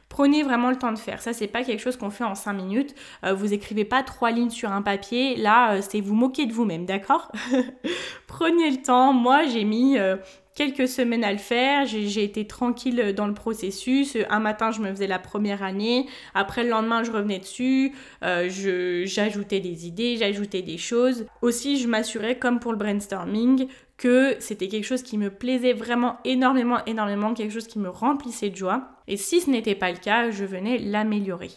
Prenez 0.10 0.42
vraiment 0.42 0.72
le 0.72 0.76
temps 0.76 0.92
de 0.92 0.98
faire. 0.98 1.22
Ça, 1.22 1.34
c'est 1.34 1.48
pas 1.48 1.64
quelque 1.64 1.80
chose 1.80 1.96
qu'on 1.96 2.10
fait 2.10 2.24
en 2.24 2.34
5 2.34 2.54
minutes. 2.54 2.96
Euh, 3.24 3.34
vous 3.36 3.54
écrivez 3.54 3.86
pas 3.86 4.02
trois 4.02 4.32
lignes 4.32 4.50
sur 4.50 4.72
un 4.72 4.82
papier. 4.82 5.36
Là, 5.36 5.76
euh, 5.76 5.82
c'est 5.88 6.02
vous 6.02 6.16
moquer 6.16 6.48
de 6.48 6.52
vous-même, 6.52 6.86
d'accord? 6.86 7.32
Prenez 8.28 8.72
le 8.72 8.82
temps. 8.82 9.14
Moi, 9.14 9.46
j'ai 9.46 9.64
mis 9.64 10.00
euh, 10.00 10.18
quelques 10.56 10.88
semaines 10.88 11.24
à 11.24 11.32
le 11.32 11.38
faire. 11.38 11.86
J'ai 11.86 12.24
été 12.24 12.46
tranquille 12.46 13.14
dans 13.16 13.28
le 13.28 13.34
processus. 13.34 14.18
Un 14.30 14.40
matin, 14.40 14.72
je 14.72 14.82
me 14.82 14.90
faisais 14.90 15.08
la 15.08 15.20
première 15.20 15.64
année. 15.64 16.08
Après, 16.34 16.64
le 16.64 16.70
lendemain, 16.70 17.04
je 17.04 17.12
revenais 17.12 17.40
dessus. 17.40 17.94
j'ajoutais 18.22 19.60
des 19.60 19.88
idées, 19.88 20.18
j'ajoutais 20.18 20.62
des 20.62 20.78
choses. 20.78 21.26
Aussi, 21.42 21.78
je 21.80 21.88
m'assurais, 21.88 22.38
comme 22.38 22.60
pour 22.60 22.72
le 22.72 22.78
brainstorming, 22.78 23.68
que 23.98 24.36
c'était 24.40 24.70
quelque 24.70 24.86
chose 24.86 25.04
qui 25.04 25.18
me 25.18 25.30
plaisait 25.30 25.74
vraiment 25.74 26.18
énormément, 26.24 26.84
énormément, 26.86 27.34
quelque 27.34 27.54
chose 27.54 27.68
qui 27.68 27.80
me 27.80 27.90
remplissait 27.90 28.50
de 28.50 28.56
joie. 28.56 28.90
Et 29.08 29.18
si 29.18 29.42
ce 29.42 29.50
n'était 29.50 29.76
pas 29.76 29.92
le 29.92 29.98
cas, 29.98 30.32
je 30.32 30.46
venais 30.46 30.78
l'améliorer. 30.78 31.52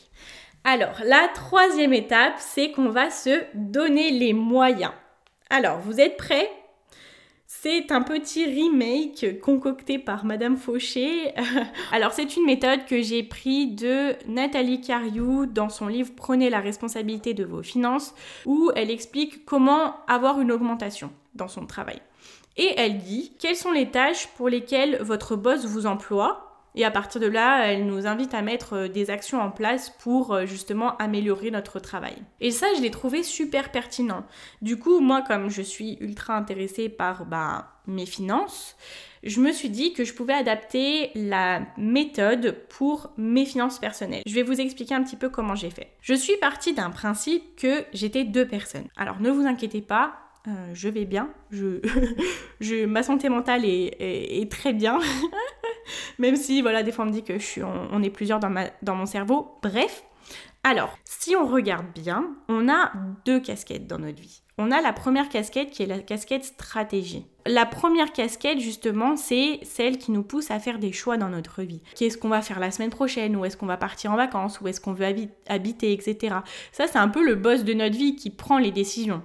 Alors, 0.64 1.00
la 1.04 1.28
troisième 1.34 1.92
étape, 1.92 2.34
c'est 2.38 2.70
qu'on 2.72 2.88
va 2.88 3.10
se 3.10 3.42
donner 3.54 4.10
les 4.10 4.32
moyens. 4.32 4.92
Alors, 5.50 5.78
vous 5.80 6.00
êtes 6.00 6.16
prêts? 6.16 6.48
C'est 7.60 7.92
un 7.92 8.00
petit 8.00 8.46
remake 8.46 9.40
concocté 9.40 9.98
par 9.98 10.24
Madame 10.24 10.56
Fauché. 10.56 11.32
Alors 11.92 12.12
c'est 12.12 12.36
une 12.36 12.46
méthode 12.46 12.86
que 12.86 13.02
j'ai 13.02 13.22
pris 13.22 13.66
de 13.66 14.16
Nathalie 14.26 14.80
Cariou 14.80 15.44
dans 15.44 15.68
son 15.68 15.86
livre 15.86 16.10
Prenez 16.16 16.48
la 16.48 16.60
responsabilité 16.60 17.34
de 17.34 17.44
vos 17.44 17.62
finances 17.62 18.14
où 18.46 18.72
elle 18.74 18.90
explique 18.90 19.44
comment 19.44 19.96
avoir 20.08 20.40
une 20.40 20.50
augmentation 20.50 21.12
dans 21.34 21.46
son 21.46 21.66
travail. 21.66 22.00
Et 22.56 22.72
elle 22.78 22.98
dit 22.98 23.34
quelles 23.38 23.54
sont 23.54 23.72
les 23.72 23.90
tâches 23.90 24.28
pour 24.28 24.48
lesquelles 24.48 25.00
votre 25.02 25.36
boss 25.36 25.66
vous 25.66 25.86
emploie. 25.86 26.51
Et 26.74 26.84
à 26.84 26.90
partir 26.90 27.20
de 27.20 27.26
là, 27.26 27.66
elle 27.66 27.86
nous 27.86 28.06
invite 28.06 28.34
à 28.34 28.42
mettre 28.42 28.74
euh, 28.74 28.88
des 28.88 29.10
actions 29.10 29.40
en 29.40 29.50
place 29.50 29.90
pour 29.90 30.32
euh, 30.32 30.46
justement 30.46 30.96
améliorer 30.96 31.50
notre 31.50 31.80
travail. 31.80 32.16
Et 32.40 32.50
ça, 32.50 32.66
je 32.76 32.80
l'ai 32.80 32.90
trouvé 32.90 33.22
super 33.22 33.70
pertinent. 33.70 34.24
Du 34.62 34.78
coup, 34.78 35.00
moi, 35.00 35.22
comme 35.22 35.50
je 35.50 35.62
suis 35.62 35.98
ultra 36.00 36.36
intéressée 36.36 36.88
par 36.88 37.26
bah, 37.26 37.72
mes 37.86 38.06
finances, 38.06 38.76
je 39.22 39.40
me 39.40 39.52
suis 39.52 39.70
dit 39.70 39.92
que 39.92 40.04
je 40.04 40.14
pouvais 40.14 40.32
adapter 40.32 41.10
la 41.14 41.60
méthode 41.76 42.56
pour 42.68 43.12
mes 43.16 43.44
finances 43.44 43.78
personnelles. 43.78 44.22
Je 44.26 44.34
vais 44.34 44.42
vous 44.42 44.60
expliquer 44.60 44.94
un 44.94 45.02
petit 45.02 45.16
peu 45.16 45.28
comment 45.28 45.54
j'ai 45.54 45.70
fait. 45.70 45.92
Je 46.00 46.14
suis 46.14 46.36
partie 46.38 46.74
d'un 46.74 46.90
principe 46.90 47.56
que 47.56 47.84
j'étais 47.92 48.24
deux 48.24 48.46
personnes. 48.46 48.88
Alors 48.96 49.20
ne 49.20 49.30
vous 49.30 49.46
inquiétez 49.46 49.80
pas, 49.80 50.21
euh, 50.48 50.70
je 50.74 50.88
vais 50.88 51.04
bien, 51.04 51.30
je, 51.50 52.84
ma 52.86 53.02
santé 53.02 53.28
mentale 53.28 53.64
est, 53.64 54.50
très 54.50 54.72
bien, 54.72 54.98
même 56.18 56.36
si 56.36 56.62
voilà 56.62 56.82
des 56.82 56.90
fois 56.90 57.04
on 57.04 57.08
me 57.08 57.12
dit 57.12 57.22
que 57.22 57.34
je 57.34 57.44
suis, 57.44 57.62
on, 57.62 58.02
est 58.02 58.10
plusieurs 58.10 58.40
dans, 58.40 58.50
ma, 58.50 58.66
dans 58.82 58.96
mon 58.96 59.06
cerveau. 59.06 59.58
Bref, 59.62 60.04
alors 60.64 60.98
si 61.04 61.36
on 61.36 61.46
regarde 61.46 61.86
bien, 61.94 62.34
on 62.48 62.68
a 62.68 62.92
deux 63.24 63.40
casquettes 63.40 63.86
dans 63.86 63.98
notre 63.98 64.20
vie. 64.20 64.42
On 64.58 64.70
a 64.70 64.80
la 64.80 64.92
première 64.92 65.28
casquette 65.28 65.70
qui 65.70 65.82
est 65.82 65.86
la 65.86 66.00
casquette 66.00 66.44
stratégie. 66.44 67.26
La 67.46 67.64
première 67.64 68.12
casquette, 68.12 68.60
justement, 68.60 69.16
c'est 69.16 69.60
celle 69.62 69.98
qui 69.98 70.12
nous 70.12 70.22
pousse 70.22 70.50
à 70.50 70.60
faire 70.60 70.78
des 70.78 70.92
choix 70.92 71.16
dans 71.16 71.30
notre 71.30 71.62
vie. 71.62 71.82
Qu'est-ce 71.96 72.18
qu'on 72.18 72.28
va 72.28 72.42
faire 72.42 72.60
la 72.60 72.70
semaine 72.70 72.90
prochaine? 72.90 73.34
Où 73.34 73.44
est-ce 73.44 73.56
qu'on 73.56 73.66
va 73.66 73.78
partir 73.78 74.12
en 74.12 74.16
vacances? 74.16 74.60
Où 74.60 74.68
est-ce 74.68 74.80
qu'on 74.80 74.92
veut 74.92 75.06
habiter, 75.48 75.92
etc. 75.92 76.36
Ça, 76.70 76.86
c'est 76.86 76.98
un 76.98 77.08
peu 77.08 77.24
le 77.24 77.34
boss 77.34 77.64
de 77.64 77.72
notre 77.72 77.96
vie 77.96 78.14
qui 78.14 78.30
prend 78.30 78.58
les 78.58 78.70
décisions. 78.70 79.22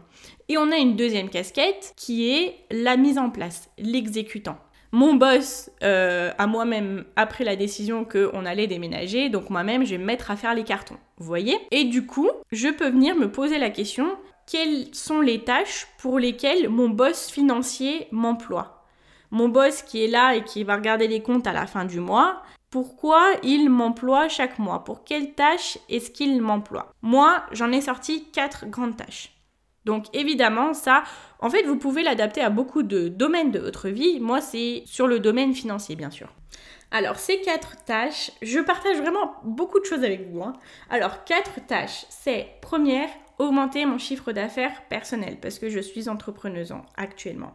Et 0.49 0.57
on 0.57 0.71
a 0.71 0.77
une 0.77 0.95
deuxième 0.95 1.29
casquette 1.29 1.93
qui 1.97 2.31
est 2.31 2.55
la 2.71 2.95
mise 2.95 3.17
en 3.17 3.29
place, 3.29 3.69
l'exécutant. 3.77 4.57
Mon 4.93 5.15
boss 5.15 5.69
euh, 5.83 6.31
à 6.37 6.47
moi-même 6.47 7.03
après 7.17 7.43
la 7.43 7.57
décision 7.57 8.05
qu'on 8.05 8.45
allait 8.45 8.67
déménager, 8.67 9.29
donc 9.29 9.49
moi-même 9.49 9.83
je 9.83 9.91
vais 9.91 9.97
me 9.97 10.05
mettre 10.05 10.31
à 10.31 10.37
faire 10.37 10.55
les 10.55 10.63
cartons. 10.63 10.97
Vous 11.17 11.25
voyez? 11.25 11.57
Et 11.71 11.83
du 11.83 12.05
coup, 12.05 12.29
je 12.51 12.69
peux 12.69 12.89
venir 12.89 13.15
me 13.15 13.29
poser 13.29 13.59
la 13.59 13.69
question 13.69 14.07
quelles 14.49 14.95
sont 14.95 15.19
les 15.19 15.43
tâches 15.43 15.87
pour 15.97 16.19
lesquelles 16.19 16.69
mon 16.69 16.87
boss 16.87 17.29
financier 17.29 18.07
m'emploie? 18.11 18.85
Mon 19.29 19.49
boss 19.49 19.81
qui 19.81 20.05
est 20.05 20.07
là 20.07 20.35
et 20.35 20.43
qui 20.45 20.63
va 20.63 20.77
regarder 20.77 21.09
les 21.09 21.21
comptes 21.21 21.47
à 21.47 21.53
la 21.53 21.67
fin 21.67 21.83
du 21.83 21.99
mois, 21.99 22.41
pourquoi 22.69 23.33
il 23.43 23.69
m'emploie 23.69 24.29
chaque 24.29 24.57
mois? 24.57 24.85
Pour 24.85 25.03
quelles 25.03 25.33
tâches 25.33 25.77
est-ce 25.89 26.11
qu'il 26.11 26.41
m'emploie? 26.41 26.93
Moi, 27.01 27.43
j'en 27.51 27.73
ai 27.73 27.81
sorti 27.81 28.29
quatre 28.31 28.65
grandes 28.67 28.95
tâches. 28.95 29.36
Donc 29.87 30.05
évidemment, 30.13 30.73
ça, 30.73 31.03
en 31.39 31.49
fait, 31.49 31.63
vous 31.63 31.77
pouvez 31.77 32.03
l'adapter 32.03 32.41
à 32.41 32.49
beaucoup 32.49 32.83
de 32.83 33.07
domaines 33.07 33.51
de 33.51 33.59
votre 33.59 33.87
vie. 33.87 34.19
Moi, 34.19 34.41
c'est 34.41 34.83
sur 34.85 35.07
le 35.07 35.19
domaine 35.19 35.53
financier, 35.53 35.95
bien 35.95 36.11
sûr. 36.11 36.27
Alors, 36.91 37.15
ces 37.15 37.39
quatre 37.39 37.83
tâches, 37.85 38.31
je 38.41 38.59
partage 38.59 38.97
vraiment 38.97 39.35
beaucoup 39.45 39.79
de 39.79 39.85
choses 39.85 40.03
avec 40.03 40.29
vous. 40.29 40.43
Hein. 40.43 40.53
Alors, 40.89 41.23
quatre 41.23 41.65
tâches, 41.67 42.05
c'est 42.09 42.47
première, 42.61 43.09
augmenter 43.39 43.85
mon 43.85 43.97
chiffre 43.97 44.33
d'affaires 44.33 44.83
personnel, 44.89 45.37
parce 45.41 45.57
que 45.57 45.69
je 45.69 45.79
suis 45.79 46.09
entrepreneuse 46.09 46.73
actuellement. 46.97 47.53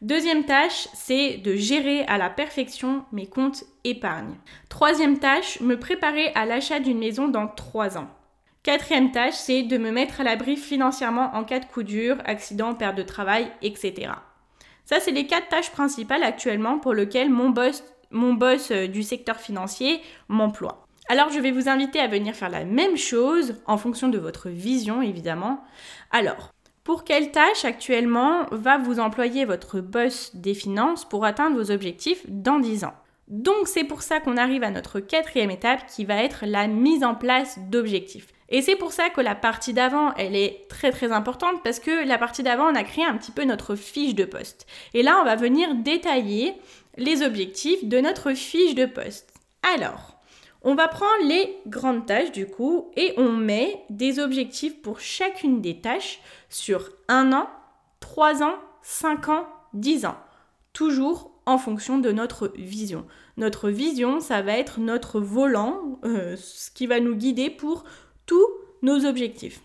Deuxième 0.00 0.46
tâche, 0.46 0.88
c'est 0.94 1.36
de 1.36 1.56
gérer 1.56 2.04
à 2.06 2.16
la 2.16 2.30
perfection 2.30 3.04
mes 3.12 3.26
comptes 3.26 3.64
épargne. 3.84 4.36
Troisième 4.70 5.18
tâche, 5.18 5.60
me 5.60 5.78
préparer 5.78 6.28
à 6.34 6.46
l'achat 6.46 6.80
d'une 6.80 6.98
maison 6.98 7.28
dans 7.28 7.48
trois 7.48 7.98
ans. 7.98 8.08
Quatrième 8.62 9.10
tâche, 9.10 9.36
c'est 9.36 9.62
de 9.62 9.78
me 9.78 9.90
mettre 9.90 10.20
à 10.20 10.24
l'abri 10.24 10.54
financièrement 10.56 11.30
en 11.32 11.44
cas 11.44 11.60
de 11.60 11.64
coup 11.64 11.82
dur, 11.82 12.18
accident, 12.26 12.74
perte 12.74 12.94
de 12.94 13.02
travail, 13.02 13.50
etc. 13.62 14.12
Ça, 14.84 15.00
c'est 15.00 15.12
les 15.12 15.26
quatre 15.26 15.48
tâches 15.48 15.70
principales 15.70 16.22
actuellement 16.22 16.78
pour 16.78 16.92
lesquelles 16.92 17.30
mon 17.30 17.48
boss, 17.48 17.82
euh, 18.70 18.86
du 18.86 19.02
secteur 19.02 19.36
financier 19.36 20.02
m'emploie. 20.28 20.86
Alors, 21.08 21.30
je 21.30 21.38
vais 21.38 21.52
vous 21.52 21.70
inviter 21.70 22.00
à 22.00 22.06
venir 22.06 22.34
faire 22.34 22.50
la 22.50 22.64
même 22.64 22.98
chose 22.98 23.62
en 23.66 23.78
fonction 23.78 24.08
de 24.08 24.18
votre 24.18 24.50
vision, 24.50 25.00
évidemment. 25.00 25.64
Alors, 26.10 26.50
pour 26.84 27.04
quelle 27.04 27.30
tâche 27.30 27.64
actuellement 27.64 28.44
va 28.50 28.76
vous 28.76 29.00
employer 29.00 29.46
votre 29.46 29.80
boss 29.80 30.36
des 30.36 30.54
finances 30.54 31.06
pour 31.06 31.24
atteindre 31.24 31.56
vos 31.56 31.70
objectifs 31.70 32.26
dans 32.28 32.58
10 32.58 32.84
ans? 32.84 32.94
Donc 33.28 33.68
c'est 33.68 33.84
pour 33.84 34.02
ça 34.02 34.18
qu'on 34.18 34.36
arrive 34.36 34.64
à 34.64 34.72
notre 34.72 34.98
quatrième 34.98 35.52
étape 35.52 35.86
qui 35.86 36.04
va 36.04 36.16
être 36.16 36.44
la 36.46 36.66
mise 36.66 37.04
en 37.04 37.14
place 37.14 37.58
d'objectifs. 37.70 38.26
Et 38.50 38.62
c'est 38.62 38.76
pour 38.76 38.92
ça 38.92 39.10
que 39.10 39.20
la 39.20 39.34
partie 39.34 39.72
d'avant, 39.72 40.12
elle 40.14 40.34
est 40.34 40.66
très 40.68 40.90
très 40.90 41.12
importante 41.12 41.62
parce 41.62 41.78
que 41.78 42.06
la 42.06 42.18
partie 42.18 42.42
d'avant, 42.42 42.70
on 42.70 42.74
a 42.74 42.82
créé 42.82 43.04
un 43.04 43.16
petit 43.16 43.30
peu 43.30 43.44
notre 43.44 43.76
fiche 43.76 44.14
de 44.14 44.24
poste. 44.24 44.66
Et 44.92 45.02
là, 45.02 45.18
on 45.20 45.24
va 45.24 45.36
venir 45.36 45.74
détailler 45.76 46.54
les 46.96 47.22
objectifs 47.22 47.84
de 47.84 47.98
notre 48.00 48.32
fiche 48.32 48.74
de 48.74 48.86
poste. 48.86 49.32
Alors, 49.74 50.16
on 50.62 50.74
va 50.74 50.88
prendre 50.88 51.24
les 51.26 51.56
grandes 51.66 52.06
tâches 52.06 52.32
du 52.32 52.46
coup 52.46 52.90
et 52.96 53.14
on 53.16 53.32
met 53.32 53.82
des 53.88 54.18
objectifs 54.18 54.82
pour 54.82 55.00
chacune 55.00 55.60
des 55.60 55.80
tâches 55.80 56.20
sur 56.48 56.90
un 57.08 57.32
an, 57.32 57.48
trois 58.00 58.42
ans, 58.42 58.56
cinq 58.82 59.28
ans, 59.28 59.46
dix 59.72 60.04
ans. 60.04 60.18
Toujours 60.72 61.30
en 61.46 61.56
fonction 61.56 61.98
de 61.98 62.12
notre 62.12 62.52
vision. 62.56 63.06
Notre 63.36 63.70
vision, 63.70 64.20
ça 64.20 64.42
va 64.42 64.52
être 64.52 64.80
notre 64.80 65.20
volant, 65.20 65.98
euh, 66.04 66.36
ce 66.36 66.70
qui 66.70 66.86
va 66.86 67.00
nous 67.00 67.14
guider 67.14 67.48
pour 67.48 67.84
tous 68.30 68.48
nos 68.82 69.06
objectifs. 69.06 69.60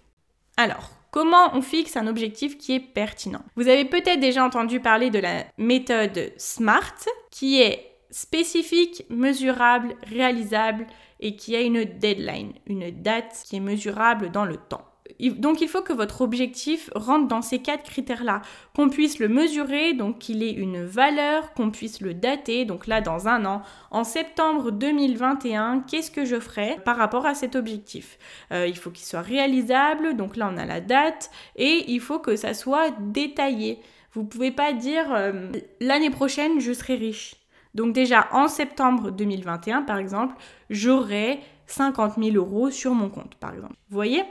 Alors, 0.58 0.90
comment 1.12 1.56
on 1.56 1.62
fixe 1.62 1.98
un 1.98 2.08
objectif 2.08 2.58
qui 2.58 2.74
est 2.74 2.80
pertinent? 2.80 3.44
Vous 3.56 3.68
avez 3.68 3.86
peut-être 3.86 4.20
déjà 4.20 4.44
entendu 4.44 4.80
parler 4.80 5.12
de 5.12 5.20
la 5.20 5.46
méthode 5.60 6.34
SMART, 6.38 6.96
qui 7.30 7.62
est 7.62 7.92
spécifique, 8.10 9.06
mesurable, 9.12 9.96
réalisable 10.08 10.88
et 11.20 11.36
qui 11.36 11.56
a 11.56 11.62
une 11.62 11.84
deadline, 11.84 12.54
une 12.66 12.90
date 12.90 13.44
qui 13.46 13.58
est 13.58 13.60
mesurable 13.60 14.32
dans 14.32 14.46
le 14.46 14.58
temps. 14.58 14.86
Donc 15.20 15.62
il 15.62 15.68
faut 15.68 15.82
que 15.82 15.94
votre 15.94 16.22
objectif 16.22 16.90
rentre 16.96 17.28
dans 17.28 17.42
ces 17.42 17.60
quatre 17.60 17.84
critères-là, 17.84 18.42
qu'on 18.76 18.90
puisse 18.90 19.20
le 19.20 19.28
mesurer, 19.28 19.94
donc 19.94 20.20
qu'il 20.20 20.44
ait 20.44 20.52
une 20.52 20.84
valeur, 20.84 21.54
qu'on 21.54 21.70
puisse 21.70 22.02
le 22.02 22.14
dater, 22.14 22.66
donc 22.66 22.88
là 22.88 23.02
dans 23.02 23.28
un 23.28 23.46
an, 23.46 23.62
en 23.92 24.04
septembre 24.04 24.72
2021, 24.72 25.82
qu'est-ce 25.82 26.12
que 26.12 26.26
je 26.26 26.40
ferai 26.40 26.78
par 26.86 26.98
rapport 26.98 27.26
à 27.26 27.36
cet 27.36 27.56
objectif? 27.56 28.18
Euh, 28.52 28.68
Il 28.68 28.78
faut 28.78 28.90
qu'il 28.90 29.06
soit 29.06 29.22
réalisable, 29.22 30.16
donc 30.16 30.38
là 30.38 30.50
on 30.52 30.58
a 30.58 30.66
la 30.66 30.82
date, 30.82 31.30
et 31.56 31.86
il 31.88 32.00
faut 32.00 32.20
que 32.20 32.36
ça 32.36 32.54
soit 32.54 32.92
détaillé. 33.00 33.80
Vous 34.14 34.24
ne 34.24 34.28
pouvez 34.28 34.52
pas 34.52 34.74
dire 34.74 35.14
euh, 35.14 35.52
l'année 35.82 36.10
prochaine 36.10 36.60
je 36.60 36.74
serai 36.74 36.96
riche. 36.96 37.36
Donc 37.76 37.94
déjà 37.94 38.28
en 38.32 38.48
septembre 38.48 39.12
2021 39.12 39.84
par 39.84 39.98
exemple, 39.98 40.36
j'aurai 40.70 41.40
50 41.68 42.16
000 42.18 42.36
euros 42.36 42.72
sur 42.72 42.94
mon 42.94 43.10
compte 43.10 43.36
par 43.36 43.54
exemple. 43.54 43.76
Vous 43.90 43.96
voyez? 43.96 44.24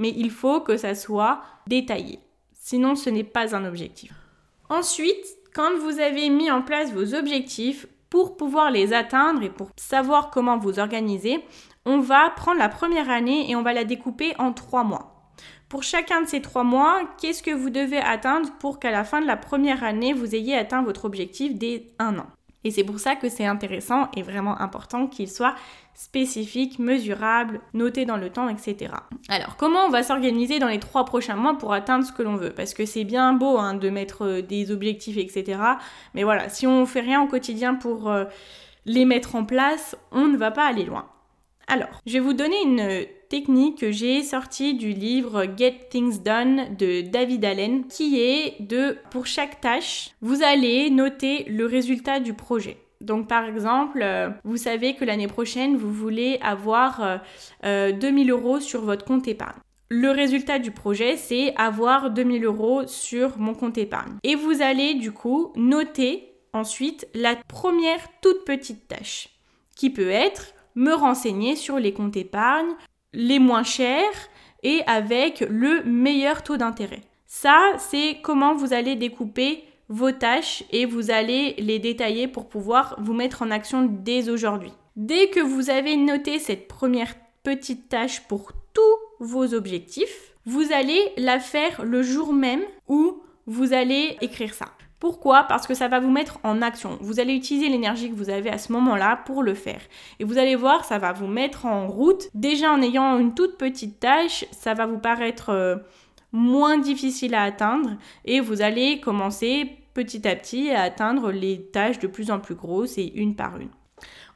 Mais 0.00 0.12
il 0.16 0.30
faut 0.30 0.60
que 0.60 0.76
ça 0.76 0.96
soit 0.96 1.42
détaillé. 1.68 2.18
Sinon, 2.52 2.96
ce 2.96 3.10
n'est 3.10 3.22
pas 3.22 3.54
un 3.54 3.64
objectif. 3.64 4.12
Ensuite, 4.68 5.26
quand 5.54 5.76
vous 5.78 6.00
avez 6.00 6.28
mis 6.30 6.50
en 6.50 6.62
place 6.62 6.92
vos 6.92 7.14
objectifs, 7.14 7.86
pour 8.08 8.36
pouvoir 8.36 8.72
les 8.72 8.92
atteindre 8.92 9.42
et 9.42 9.50
pour 9.50 9.70
savoir 9.76 10.30
comment 10.30 10.58
vous 10.58 10.80
organiser, 10.80 11.44
on 11.86 12.00
va 12.00 12.30
prendre 12.30 12.58
la 12.58 12.68
première 12.68 13.08
année 13.08 13.48
et 13.48 13.54
on 13.54 13.62
va 13.62 13.72
la 13.72 13.84
découper 13.84 14.34
en 14.38 14.52
trois 14.52 14.82
mois. 14.82 15.32
Pour 15.68 15.84
chacun 15.84 16.22
de 16.22 16.26
ces 16.26 16.42
trois 16.42 16.64
mois, 16.64 17.02
qu'est-ce 17.20 17.44
que 17.44 17.52
vous 17.52 17.70
devez 17.70 17.98
atteindre 17.98 18.50
pour 18.58 18.80
qu'à 18.80 18.90
la 18.90 19.04
fin 19.04 19.20
de 19.20 19.26
la 19.26 19.36
première 19.36 19.84
année, 19.84 20.12
vous 20.12 20.34
ayez 20.34 20.56
atteint 20.56 20.82
votre 20.82 21.04
objectif 21.04 21.54
dès 21.54 21.86
un 22.00 22.18
an? 22.18 22.26
Et 22.64 22.70
c'est 22.70 22.84
pour 22.84 22.98
ça 22.98 23.16
que 23.16 23.28
c'est 23.28 23.46
intéressant 23.46 24.08
et 24.16 24.22
vraiment 24.22 24.60
important 24.60 25.06
qu'il 25.06 25.30
soit 25.30 25.54
spécifique, 25.94 26.78
mesurable, 26.78 27.60
noté 27.74 28.04
dans 28.04 28.16
le 28.16 28.30
temps, 28.30 28.48
etc. 28.48 28.92
Alors, 29.28 29.56
comment 29.56 29.86
on 29.86 29.90
va 29.90 30.02
s'organiser 30.02 30.58
dans 30.58 30.68
les 30.68 30.78
trois 30.78 31.04
prochains 31.04 31.36
mois 31.36 31.56
pour 31.56 31.72
atteindre 31.72 32.04
ce 32.04 32.12
que 32.12 32.22
l'on 32.22 32.36
veut? 32.36 32.50
Parce 32.50 32.74
que 32.74 32.84
c'est 32.84 33.04
bien 33.04 33.32
beau 33.32 33.58
hein, 33.58 33.74
de 33.74 33.88
mettre 33.90 34.24
euh, 34.24 34.42
des 34.42 34.70
objectifs, 34.70 35.16
etc. 35.16 35.60
Mais 36.14 36.22
voilà, 36.22 36.48
si 36.48 36.66
on 36.66 36.86
fait 36.86 37.00
rien 37.00 37.22
au 37.22 37.26
quotidien 37.26 37.74
pour 37.74 38.10
euh, 38.10 38.24
les 38.86 39.04
mettre 39.04 39.34
en 39.34 39.44
place, 39.44 39.96
on 40.12 40.26
ne 40.26 40.36
va 40.36 40.50
pas 40.50 40.66
aller 40.66 40.84
loin. 40.84 41.06
Alors, 41.66 42.00
je 42.06 42.14
vais 42.14 42.20
vous 42.20 42.32
donner 42.32 42.60
une 42.62 43.06
technique 43.28 43.78
que 43.78 43.92
j'ai 43.92 44.22
sortie 44.22 44.74
du 44.74 44.92
livre 44.92 45.46
Get 45.56 45.88
Things 45.90 46.22
Done 46.22 46.74
de 46.76 47.00
David 47.02 47.44
Allen, 47.44 47.86
qui 47.86 48.20
est 48.20 48.60
de, 48.60 48.98
pour 49.10 49.26
chaque 49.26 49.60
tâche, 49.60 50.10
vous 50.20 50.42
allez 50.42 50.90
noter 50.90 51.44
le 51.44 51.64
résultat 51.64 52.18
du 52.18 52.34
projet. 52.34 52.76
Donc 53.00 53.28
par 53.28 53.44
exemple, 53.44 54.00
euh, 54.02 54.30
vous 54.44 54.56
savez 54.56 54.94
que 54.94 55.04
l'année 55.04 55.28
prochaine, 55.28 55.76
vous 55.76 55.92
voulez 55.92 56.38
avoir 56.42 57.22
2000 57.62 58.30
euh, 58.30 58.34
euros 58.34 58.60
sur 58.60 58.82
votre 58.82 59.04
compte 59.04 59.26
épargne. 59.26 59.58
Le 59.88 60.10
résultat 60.10 60.58
du 60.58 60.70
projet, 60.70 61.16
c'est 61.16 61.54
avoir 61.56 62.10
2000 62.10 62.44
euros 62.44 62.86
sur 62.86 63.38
mon 63.38 63.54
compte 63.54 63.78
épargne. 63.78 64.18
Et 64.22 64.34
vous 64.34 64.60
allez 64.62 64.94
du 64.94 65.12
coup 65.12 65.52
noter 65.56 66.32
ensuite 66.52 67.08
la 67.14 67.36
première 67.36 68.00
toute 68.20 68.44
petite 68.44 68.86
tâche, 68.86 69.28
qui 69.74 69.90
peut 69.90 70.10
être 70.10 70.52
me 70.74 70.92
renseigner 70.92 71.56
sur 71.56 71.78
les 71.78 71.92
comptes 71.92 72.16
épargne 72.16 72.74
les 73.12 73.38
moins 73.38 73.64
chers 73.64 74.28
et 74.62 74.82
avec 74.86 75.40
le 75.40 75.82
meilleur 75.84 76.42
taux 76.42 76.56
d'intérêt. 76.56 77.02
Ça, 77.26 77.72
c'est 77.78 78.18
comment 78.22 78.54
vous 78.54 78.72
allez 78.72 78.96
découper 78.96 79.64
vos 79.88 80.12
tâches 80.12 80.64
et 80.70 80.86
vous 80.86 81.10
allez 81.10 81.54
les 81.58 81.78
détailler 81.78 82.28
pour 82.28 82.48
pouvoir 82.48 82.96
vous 82.98 83.14
mettre 83.14 83.42
en 83.42 83.50
action 83.50 83.88
dès 83.88 84.28
aujourd'hui. 84.28 84.72
Dès 84.96 85.28
que 85.30 85.40
vous 85.40 85.70
avez 85.70 85.96
noté 85.96 86.38
cette 86.38 86.68
première 86.68 87.14
petite 87.42 87.88
tâche 87.88 88.20
pour 88.28 88.52
tous 88.72 89.26
vos 89.26 89.54
objectifs, 89.54 90.34
vous 90.46 90.72
allez 90.72 91.00
la 91.16 91.40
faire 91.40 91.84
le 91.84 92.02
jour 92.02 92.32
même 92.32 92.62
où 92.88 93.22
vous 93.46 93.72
allez 93.72 94.16
écrire 94.20 94.54
ça. 94.54 94.66
Pourquoi? 95.00 95.44
Parce 95.44 95.66
que 95.66 95.74
ça 95.74 95.88
va 95.88 95.98
vous 95.98 96.10
mettre 96.10 96.38
en 96.44 96.60
action. 96.60 96.98
Vous 97.00 97.20
allez 97.20 97.34
utiliser 97.34 97.70
l'énergie 97.70 98.10
que 98.10 98.14
vous 98.14 98.28
avez 98.28 98.50
à 98.50 98.58
ce 98.58 98.70
moment-là 98.72 99.16
pour 99.24 99.42
le 99.42 99.54
faire. 99.54 99.80
Et 100.18 100.24
vous 100.24 100.36
allez 100.36 100.56
voir, 100.56 100.84
ça 100.84 100.98
va 100.98 101.12
vous 101.12 101.26
mettre 101.26 101.64
en 101.64 101.88
route. 101.88 102.28
Déjà 102.34 102.70
en 102.70 102.82
ayant 102.82 103.18
une 103.18 103.34
toute 103.34 103.56
petite 103.56 103.98
tâche, 103.98 104.44
ça 104.52 104.74
va 104.74 104.84
vous 104.84 104.98
paraître 104.98 105.48
euh, 105.48 105.76
moins 106.32 106.76
difficile 106.76 107.34
à 107.34 107.42
atteindre 107.42 107.96
et 108.26 108.40
vous 108.40 108.60
allez 108.60 109.00
commencer 109.00 109.78
petit 109.94 110.28
à 110.28 110.36
petit 110.36 110.70
à 110.70 110.82
atteindre 110.82 111.32
les 111.32 111.70
tâches 111.70 111.98
de 111.98 112.06
plus 112.06 112.30
en 112.30 112.38
plus 112.38 112.54
grosses 112.54 112.98
et 112.98 113.12
une 113.14 113.34
par 113.34 113.58
une. 113.58 113.70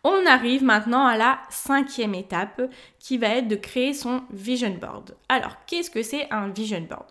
On 0.07 0.27
arrive 0.27 0.63
maintenant 0.63 1.07
à 1.07 1.17
la 1.17 1.39
cinquième 1.49 2.15
étape 2.15 2.61
qui 2.99 3.17
va 3.17 3.29
être 3.29 3.49
de 3.49 3.57
créer 3.57 3.95
son 3.95 4.23
vision 4.31 4.77
board. 4.79 5.17
Alors, 5.31 5.57
qu'est-ce 5.67 5.91
que 5.91 6.03
c'est 6.03 6.31
un 6.31 6.49
vision 6.49 6.83
board? 6.83 7.07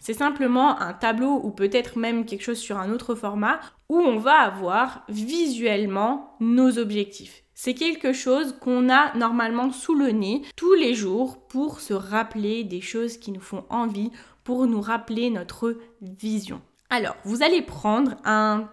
C'est 0.00 0.14
simplement 0.14 0.80
un 0.80 0.94
tableau 0.94 1.40
ou 1.42 1.50
peut-être 1.50 1.98
même 1.98 2.24
quelque 2.24 2.42
chose 2.44 2.58
sur 2.58 2.78
un 2.78 2.90
autre 2.90 3.14
format 3.14 3.60
où 3.90 3.98
on 3.98 4.16
va 4.16 4.38
avoir 4.38 5.04
visuellement 5.08 6.36
nos 6.40 6.78
objectifs. 6.78 7.42
C'est 7.54 7.74
quelque 7.74 8.14
chose 8.14 8.56
qu'on 8.60 8.88
a 8.88 9.14
normalement 9.14 9.70
sous 9.70 9.94
le 9.94 10.12
nez 10.12 10.42
tous 10.56 10.74
les 10.74 10.94
jours 10.94 11.46
pour 11.48 11.80
se 11.80 11.92
rappeler 11.92 12.64
des 12.64 12.80
choses 12.80 13.18
qui 13.18 13.32
nous 13.32 13.40
font 13.40 13.64
envie, 13.68 14.10
pour 14.44 14.66
nous 14.66 14.80
rappeler 14.80 15.28
notre 15.28 15.76
vision. 16.00 16.62
Alors, 16.88 17.16
vous 17.24 17.42
allez 17.42 17.60
prendre 17.60 18.16
un 18.24 18.70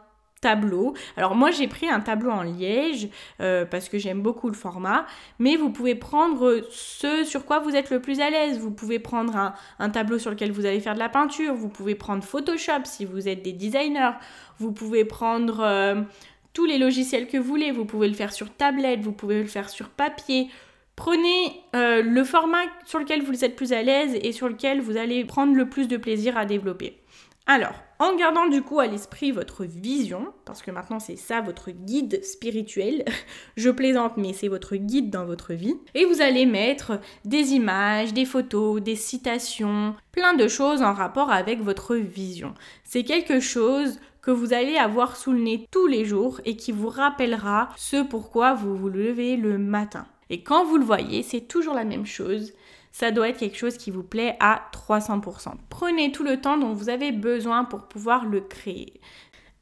Alors 1.17 1.35
moi 1.35 1.51
j'ai 1.51 1.67
pris 1.67 1.89
un 1.89 1.99
tableau 1.99 2.31
en 2.31 2.43
liège 2.43 3.09
euh, 3.41 3.65
parce 3.65 3.89
que 3.89 3.97
j'aime 3.97 4.21
beaucoup 4.21 4.47
le 4.47 4.55
format, 4.55 5.05
mais 5.39 5.55
vous 5.55 5.69
pouvez 5.69 5.95
prendre 5.95 6.61
ce 6.69 7.23
sur 7.23 7.45
quoi 7.45 7.59
vous 7.59 7.75
êtes 7.75 7.89
le 7.89 7.99
plus 7.99 8.19
à 8.19 8.29
l'aise. 8.29 8.59
Vous 8.59 8.71
pouvez 8.71 8.99
prendre 8.99 9.53
un, 9.79 9.89
tableau 9.89 10.19
sur 10.19 10.31
lequel 10.31 10.51
vous 10.51 10.65
allez 10.65 10.79
faire 10.79 10.93
de 10.93 10.99
la 10.99 11.09
peinture, 11.09 11.53
vous 11.53 11.69
pouvez 11.69 11.95
prendre 11.95 12.23
Photoshop 12.23 12.83
si 12.83 13.05
vous 13.05 13.27
êtes 13.27 13.41
des 13.41 13.53
designers, 13.53 14.11
vous 14.59 14.71
pouvez 14.71 15.05
prendre 15.05 15.61
euh, 15.61 16.01
tous 16.53 16.65
les 16.65 16.77
logiciels 16.77 17.27
que 17.27 17.37
vous 17.37 17.43
voulez, 17.43 17.71
vous 17.71 17.85
pouvez 17.85 18.07
le 18.07 18.13
faire 18.13 18.33
sur 18.33 18.49
tablette, 18.51 19.01
vous 19.01 19.11
pouvez 19.11 19.41
le 19.41 19.47
faire 19.47 19.69
sur 19.69 19.89
papier. 19.89 20.49
Prenez 20.95 21.61
euh, 21.75 22.01
le 22.01 22.23
format 22.23 22.63
sur 22.85 22.99
lequel 22.99 23.21
vous 23.21 23.43
êtes 23.43 23.55
plus 23.55 23.73
à 23.73 23.81
l'aise 23.81 24.17
et 24.21 24.31
sur 24.31 24.47
lequel 24.47 24.79
vous 24.79 24.95
allez 24.95 25.25
prendre 25.25 25.53
le 25.53 25.67
plus 25.67 25.87
de 25.87 25.97
plaisir 25.97 26.37
à 26.37 26.45
développer. 26.45 26.97
Alors, 27.47 27.75
en 27.99 28.15
gardant 28.15 28.47
du 28.47 28.63
coup 28.63 28.79
à 28.79 28.87
l'esprit 28.87 29.31
votre 29.31 29.65
vision, 29.65 30.33
parce 30.45 30.63
que 30.63 30.71
maintenant 30.71 30.99
c'est 30.99 31.15
ça 31.15 31.41
votre 31.41 31.69
guide 31.69 32.23
spirituel, 32.23 33.05
je 33.55 33.69
plaisante 33.69 34.17
mais 34.17 34.33
c'est 34.33 34.47
votre 34.47 34.75
guide 34.75 35.11
dans 35.11 35.25
votre 35.25 35.53
vie, 35.53 35.75
et 35.93 36.05
vous 36.05 36.21
allez 36.21 36.47
mettre 36.47 36.99
des 37.23 37.53
images, 37.53 38.13
des 38.13 38.25
photos, 38.25 38.81
des 38.81 38.95
citations, 38.95 39.95
plein 40.11 40.33
de 40.33 40.47
choses 40.47 40.81
en 40.81 40.93
rapport 40.93 41.31
avec 41.31 41.61
votre 41.61 41.95
vision. 41.95 42.55
C'est 42.83 43.03
quelque 43.03 43.39
chose 43.39 43.99
que 44.23 44.31
vous 44.31 44.53
allez 44.53 44.77
avoir 44.77 45.15
sous 45.15 45.31
le 45.31 45.41
nez 45.41 45.67
tous 45.69 45.85
les 45.85 46.03
jours 46.03 46.41
et 46.45 46.57
qui 46.57 46.71
vous 46.71 46.89
rappellera 46.89 47.69
ce 47.77 48.01
pourquoi 48.01 48.55
vous 48.55 48.75
vous 48.75 48.89
levez 48.89 49.37
le 49.37 49.59
matin. 49.59 50.07
Et 50.31 50.41
quand 50.41 50.65
vous 50.65 50.77
le 50.77 50.83
voyez, 50.83 51.21
c'est 51.21 51.47
toujours 51.47 51.75
la 51.75 51.83
même 51.83 52.07
chose 52.07 52.53
ça 52.95 53.11
doit 53.11 53.27
être 53.27 53.39
quelque 53.39 53.57
chose 53.57 53.75
qui 53.75 53.91
vous 53.91 54.03
plaît 54.03 54.37
à 54.39 54.69
300%. 54.71 55.49
Prenez 55.69 56.13
tout 56.13 56.23
le 56.23 56.39
temps 56.39 56.57
dont 56.57 56.71
vous 56.71 56.87
avez 56.87 57.11
besoin 57.11 57.65
pour 57.65 57.89
pouvoir 57.89 58.23
le 58.23 58.39
créer. 58.39 59.01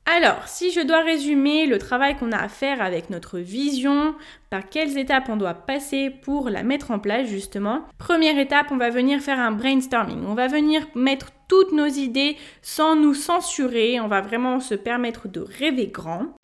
Alors, 0.05 0.47
si 0.47 0.69
je 0.69 0.81
dois 0.81 1.01
résumer 1.01 1.65
le 1.65 1.79
travail 1.79 2.15
qu'on 2.15 2.31
a 2.31 2.37
à 2.37 2.47
faire 2.47 2.79
avec 2.79 3.09
notre 3.09 3.39
vision, 3.39 4.13
par 4.51 4.69
quelles 4.69 4.99
étapes 4.99 5.29
on 5.29 5.37
doit 5.37 5.55
passer 5.55 6.11
pour 6.11 6.51
la 6.51 6.61
mettre 6.61 6.91
en 6.91 6.99
place 6.99 7.27
justement. 7.27 7.85
Première 7.97 8.37
étape, 8.37 8.67
on 8.69 8.77
va 8.77 8.91
venir 8.91 9.19
faire 9.19 9.39
un 9.39 9.51
brainstorming. 9.51 10.23
On 10.27 10.35
va 10.35 10.47
venir 10.47 10.85
mettre 10.93 11.31
toutes 11.49 11.71
nos 11.71 11.87
idées 11.87 12.37
sans 12.61 12.95
nous 12.95 13.15
censurer. 13.15 13.99
On 13.99 14.07
va 14.07 14.21
vraiment 14.21 14.59
se 14.59 14.75
permettre 14.75 15.27
de 15.27 15.39
rêver 15.39 15.87
grand. 15.87 16.35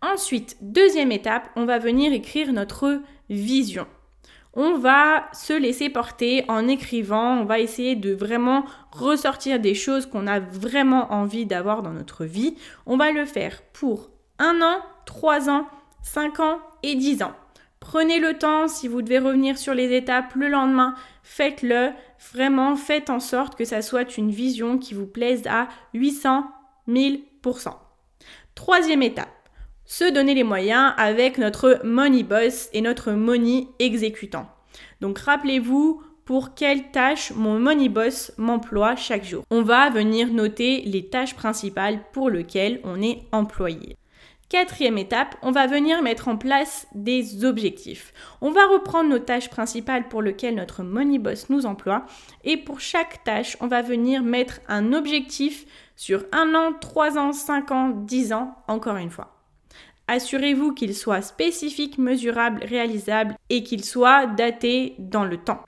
Ensuite, 0.00 0.56
deuxième 0.62 1.12
étape, 1.12 1.50
on 1.54 1.66
va 1.66 1.78
venir 1.78 2.14
écrire 2.14 2.50
notre 2.54 3.02
vision 3.28 3.86
on 4.54 4.78
va 4.78 5.28
se 5.32 5.52
laisser 5.52 5.88
porter 5.90 6.44
en 6.48 6.66
écrivant, 6.66 7.38
on 7.38 7.44
va 7.44 7.60
essayer 7.60 7.94
de 7.94 8.12
vraiment 8.12 8.64
ressortir 8.90 9.60
des 9.60 9.74
choses 9.74 10.06
qu'on 10.06 10.26
a 10.26 10.40
vraiment 10.40 11.12
envie 11.12 11.46
d'avoir 11.46 11.82
dans 11.82 11.92
notre 11.92 12.24
vie. 12.24 12.56
On 12.86 12.96
va 12.96 13.12
le 13.12 13.24
faire 13.24 13.62
pour 13.72 14.10
un 14.38 14.60
an, 14.60 14.80
trois 15.06 15.48
ans, 15.48 15.66
cinq 16.02 16.40
ans 16.40 16.58
et 16.82 16.96
dix 16.96 17.22
ans. 17.22 17.34
Prenez 17.78 18.18
le 18.18 18.38
temps, 18.38 18.68
si 18.68 18.88
vous 18.88 19.02
devez 19.02 19.18
revenir 19.18 19.56
sur 19.56 19.72
les 19.72 19.94
étapes 19.94 20.34
le 20.34 20.48
lendemain, 20.48 20.94
faites-le. 21.22 21.90
Vraiment, 22.34 22.76
faites 22.76 23.08
en 23.08 23.20
sorte 23.20 23.56
que 23.56 23.64
ça 23.64 23.80
soit 23.80 24.18
une 24.18 24.30
vision 24.30 24.78
qui 24.78 24.94
vous 24.94 25.06
plaise 25.06 25.46
à 25.46 25.68
800 25.94 26.44
1000%. 26.88 27.72
Troisième 28.54 29.02
étape, 29.02 29.39
se 29.90 30.08
donner 30.08 30.34
les 30.34 30.44
moyens 30.44 30.92
avec 30.98 31.36
notre 31.36 31.80
money 31.82 32.22
boss 32.22 32.70
et 32.72 32.80
notre 32.80 33.10
money 33.10 33.66
exécutant. 33.80 34.46
Donc 35.00 35.18
rappelez-vous 35.18 36.00
pour 36.24 36.54
quelle 36.54 36.92
tâche 36.92 37.32
mon 37.34 37.58
money 37.58 37.88
boss 37.88 38.30
m'emploie 38.38 38.94
chaque 38.94 39.24
jour. 39.24 39.42
On 39.50 39.62
va 39.62 39.90
venir 39.90 40.32
noter 40.32 40.82
les 40.82 41.08
tâches 41.08 41.34
principales 41.34 42.04
pour 42.12 42.30
lesquelles 42.30 42.80
on 42.84 43.02
est 43.02 43.22
employé. 43.32 43.96
Quatrième 44.48 44.96
étape, 44.96 45.34
on 45.42 45.50
va 45.50 45.66
venir 45.66 46.02
mettre 46.02 46.28
en 46.28 46.36
place 46.36 46.86
des 46.94 47.44
objectifs. 47.44 48.12
On 48.40 48.52
va 48.52 48.68
reprendre 48.68 49.10
nos 49.10 49.18
tâches 49.18 49.50
principales 49.50 50.06
pour 50.06 50.22
lesquelles 50.22 50.54
notre 50.54 50.84
Money 50.84 51.18
Boss 51.18 51.50
nous 51.50 51.66
emploie 51.66 52.06
et 52.44 52.56
pour 52.56 52.78
chaque 52.78 53.24
tâche, 53.24 53.56
on 53.60 53.66
va 53.66 53.82
venir 53.82 54.22
mettre 54.22 54.60
un 54.68 54.92
objectif 54.92 55.66
sur 55.96 56.26
un 56.30 56.54
an, 56.54 56.74
trois 56.80 57.18
ans, 57.18 57.32
cinq 57.32 57.72
ans, 57.72 57.88
dix 57.88 58.32
ans, 58.32 58.54
encore 58.68 58.96
une 58.96 59.10
fois. 59.10 59.39
Assurez-vous 60.12 60.74
qu'il 60.74 60.96
soit 60.96 61.22
spécifique, 61.22 61.96
mesurable, 61.96 62.64
réalisable 62.64 63.36
et 63.48 63.62
qu'il 63.62 63.84
soit 63.84 64.26
daté 64.26 64.96
dans 64.98 65.24
le 65.24 65.36
temps. 65.36 65.60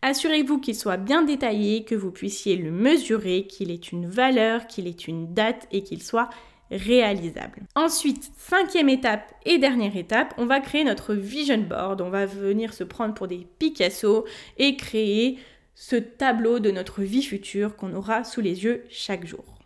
Assurez-vous 0.00 0.58
qu'il 0.58 0.74
soit 0.74 0.96
bien 0.96 1.20
détaillé, 1.20 1.84
que 1.84 1.94
vous 1.94 2.10
puissiez 2.10 2.56
le 2.56 2.70
mesurer, 2.70 3.46
qu'il 3.46 3.70
ait 3.70 3.74
une 3.74 4.06
valeur, 4.06 4.66
qu'il 4.66 4.86
ait 4.86 4.92
une 4.92 5.34
date 5.34 5.68
et 5.70 5.82
qu'il 5.82 6.02
soit 6.02 6.30
réalisable. 6.70 7.60
Ensuite, 7.74 8.30
cinquième 8.38 8.88
étape 8.88 9.34
et 9.44 9.58
dernière 9.58 9.94
étape, 9.94 10.32
on 10.38 10.46
va 10.46 10.60
créer 10.60 10.84
notre 10.84 11.12
vision 11.12 11.58
board. 11.58 12.00
On 12.00 12.08
va 12.08 12.24
venir 12.24 12.72
se 12.72 12.84
prendre 12.84 13.12
pour 13.12 13.28
des 13.28 13.46
Picasso 13.58 14.24
et 14.56 14.76
créer 14.76 15.38
ce 15.74 15.96
tableau 15.96 16.58
de 16.58 16.70
notre 16.70 17.02
vie 17.02 17.22
future 17.22 17.76
qu'on 17.76 17.92
aura 17.92 18.24
sous 18.24 18.40
les 18.40 18.64
yeux 18.64 18.82
chaque 18.88 19.26
jour. 19.26 19.59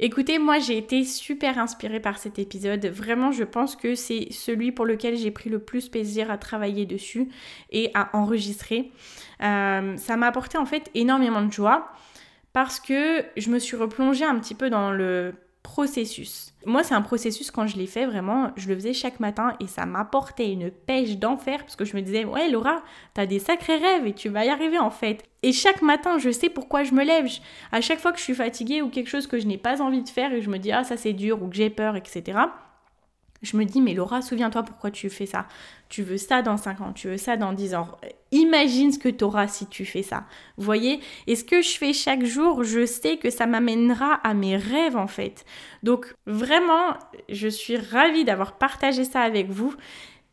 Écoutez, 0.00 0.38
moi 0.38 0.60
j'ai 0.60 0.78
été 0.78 1.04
super 1.04 1.58
inspirée 1.58 1.98
par 1.98 2.18
cet 2.18 2.38
épisode. 2.38 2.86
Vraiment, 2.86 3.32
je 3.32 3.42
pense 3.42 3.74
que 3.74 3.96
c'est 3.96 4.28
celui 4.30 4.70
pour 4.70 4.86
lequel 4.86 5.16
j'ai 5.16 5.32
pris 5.32 5.50
le 5.50 5.58
plus 5.58 5.88
plaisir 5.88 6.30
à 6.30 6.38
travailler 6.38 6.86
dessus 6.86 7.28
et 7.70 7.90
à 7.94 8.16
enregistrer. 8.16 8.92
Euh, 9.42 9.96
ça 9.96 10.16
m'a 10.16 10.28
apporté 10.28 10.56
en 10.56 10.66
fait 10.66 10.88
énormément 10.94 11.42
de 11.42 11.52
joie 11.52 11.92
parce 12.52 12.78
que 12.78 13.24
je 13.36 13.50
me 13.50 13.58
suis 13.58 13.76
replongée 13.76 14.24
un 14.24 14.38
petit 14.38 14.54
peu 14.54 14.70
dans 14.70 14.92
le 14.92 15.34
processus. 15.68 16.54
Moi, 16.64 16.82
c'est 16.82 16.94
un 16.94 17.02
processus, 17.02 17.50
quand 17.50 17.66
je 17.66 17.76
l'ai 17.76 17.86
fait, 17.86 18.06
vraiment, 18.06 18.52
je 18.56 18.68
le 18.68 18.74
faisais 18.74 18.94
chaque 18.94 19.20
matin 19.20 19.54
et 19.60 19.66
ça 19.66 19.84
m'apportait 19.84 20.50
une 20.50 20.70
pêche 20.70 21.18
d'enfer 21.18 21.58
parce 21.60 21.76
que 21.76 21.84
je 21.84 21.94
me 21.94 22.00
disais, 22.00 22.24
ouais, 22.24 22.48
Laura, 22.48 22.82
t'as 23.12 23.26
des 23.26 23.38
sacrés 23.38 23.76
rêves 23.76 24.06
et 24.06 24.14
tu 24.14 24.30
vas 24.30 24.46
y 24.46 24.48
arriver 24.48 24.78
en 24.78 24.90
fait. 24.90 25.24
Et 25.42 25.52
chaque 25.52 25.82
matin, 25.82 26.16
je 26.18 26.30
sais 26.30 26.48
pourquoi 26.48 26.84
je 26.84 26.94
me 26.94 27.04
lève. 27.04 27.28
À 27.70 27.82
chaque 27.82 28.00
fois 28.00 28.12
que 28.12 28.18
je 28.18 28.24
suis 28.24 28.34
fatiguée 28.34 28.80
ou 28.80 28.88
quelque 28.88 29.10
chose 29.10 29.26
que 29.26 29.38
je 29.38 29.46
n'ai 29.46 29.58
pas 29.58 29.82
envie 29.82 30.02
de 30.02 30.08
faire 30.08 30.32
et 30.32 30.40
je 30.40 30.48
me 30.48 30.58
dis, 30.58 30.72
ah, 30.72 30.84
ça 30.84 30.96
c'est 30.96 31.12
dur 31.12 31.42
ou 31.42 31.48
que 31.48 31.56
j'ai 31.56 31.68
peur, 31.68 31.96
etc 31.96 32.38
je 33.42 33.56
me 33.56 33.64
dis, 33.64 33.80
mais 33.80 33.94
Laura, 33.94 34.20
souviens-toi 34.20 34.62
pourquoi 34.64 34.90
tu 34.90 35.08
fais 35.10 35.26
ça. 35.26 35.46
Tu 35.88 36.02
veux 36.02 36.16
ça 36.16 36.42
dans 36.42 36.56
5 36.56 36.80
ans, 36.80 36.92
tu 36.92 37.08
veux 37.08 37.16
ça 37.16 37.36
dans 37.36 37.52
10 37.52 37.74
ans. 37.74 37.88
Imagine 38.32 38.92
ce 38.92 38.98
que 38.98 39.08
tu 39.08 39.24
auras 39.24 39.46
si 39.46 39.66
tu 39.66 39.84
fais 39.84 40.02
ça. 40.02 40.24
Vous 40.56 40.64
voyez? 40.64 41.00
Et 41.26 41.36
ce 41.36 41.44
que 41.44 41.62
je 41.62 41.76
fais 41.78 41.92
chaque 41.92 42.24
jour, 42.24 42.64
je 42.64 42.84
sais 42.84 43.16
que 43.16 43.30
ça 43.30 43.46
m'amènera 43.46 44.14
à 44.14 44.34
mes 44.34 44.56
rêves 44.56 44.96
en 44.96 45.06
fait. 45.06 45.44
Donc 45.82 46.12
vraiment, 46.26 46.94
je 47.28 47.48
suis 47.48 47.76
ravie 47.76 48.24
d'avoir 48.24 48.58
partagé 48.58 49.04
ça 49.04 49.20
avec 49.20 49.50
vous 49.50 49.74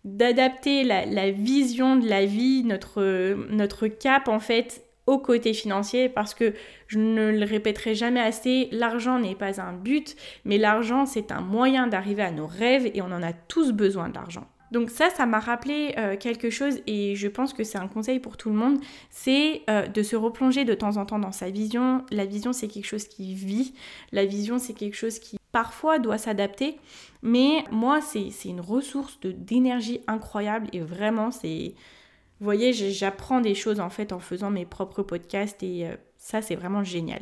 d'adapter 0.04 0.84
la, 0.84 1.06
la, 1.06 1.32
vision 1.32 1.96
de 1.96 2.08
la 2.08 2.28
vie, 2.28 2.64
notre, 2.64 3.36
notre 3.50 3.88
cap 3.88 4.28
en 4.28 4.40
fait 4.40 4.86
au 5.08 5.20
côté 5.20 5.54
financier 5.54 6.10
parce 6.10 6.34
que 6.34 6.54
je 6.88 7.00
ne 7.00 7.32
le 7.32 7.46
répéterai 7.46 7.96
jamais 7.96 8.22
assez, 8.22 8.70
l'argent 8.72 9.20
n'est 9.20 9.36
pas 9.36 9.62
un 9.62 9.74
but, 9.74 10.16
mais 10.46 10.58
l'argent 10.58 11.06
c'est 11.06 11.32
un 11.32 11.42
moyen 11.42 11.88
d'arriver 11.88 12.24
à 12.24 12.32
nos 12.32 12.48
rêves 12.48 12.90
et 12.94 13.02
on 13.02 13.12
en 13.12 13.24
a 13.24 13.34
tous 13.34 13.72
besoin 13.72 14.10
d'argent. 14.10 14.48
Donc 14.72 14.90
ça, 14.90 15.10
ça 15.10 15.26
m'a 15.26 15.40
rappelé 15.40 15.94
euh, 15.98 16.18
quelque 16.18 16.50
chose 16.50 16.82
et 16.88 17.16
je 17.16 17.28
pense 17.28 17.54
que 17.54 17.64
c'est 17.64 17.78
un 17.78 17.88
conseil 17.88 18.20
pour 18.20 18.36
tout 18.36 18.50
le 18.50 18.56
monde, 18.56 18.80
c'est 19.10 19.62
euh, 19.70 19.88
de 19.88 20.02
se 20.04 20.16
replonger 20.16 20.66
de 20.66 20.74
temps 20.74 20.98
en 20.98 21.06
temps 21.06 21.20
dans 21.20 21.32
sa 21.32 21.50
vision. 21.50 22.04
La 22.12 22.26
vision, 22.26 22.52
c'est 22.52 22.68
quelque 22.68 22.88
chose 22.88 23.08
qui 23.08 23.36
vit, 23.36 23.74
la 24.12 24.26
vision, 24.26 24.58
c'est 24.58 24.74
quelque 24.74 24.96
chose 24.96 25.20
qui 25.20 25.38
parfois 25.52 26.00
doit 26.00 26.18
s'adapter, 26.18 26.78
mais 27.22 27.64
moi, 27.72 28.02
c'est 28.02 28.30
une 28.44 28.60
ressource 28.60 29.18
d'énergie 29.22 30.02
incroyable 30.08 30.68
et 30.74 30.82
vraiment, 30.82 31.32
c'est 31.32 31.74
vous 32.40 32.44
voyez, 32.44 32.74
j'apprends 32.74 33.40
des 33.40 33.56
choses 33.56 33.80
en 33.80 33.90
fait 33.90 34.12
en 34.12 34.20
faisant 34.20 34.52
mes 34.52 34.66
propres 34.66 35.04
podcasts 35.04 35.64
et 35.64 35.88
euh, 35.88 35.96
ça 36.18 36.42
c'est 36.42 36.56
vraiment 36.56 36.84
génial. 36.84 37.22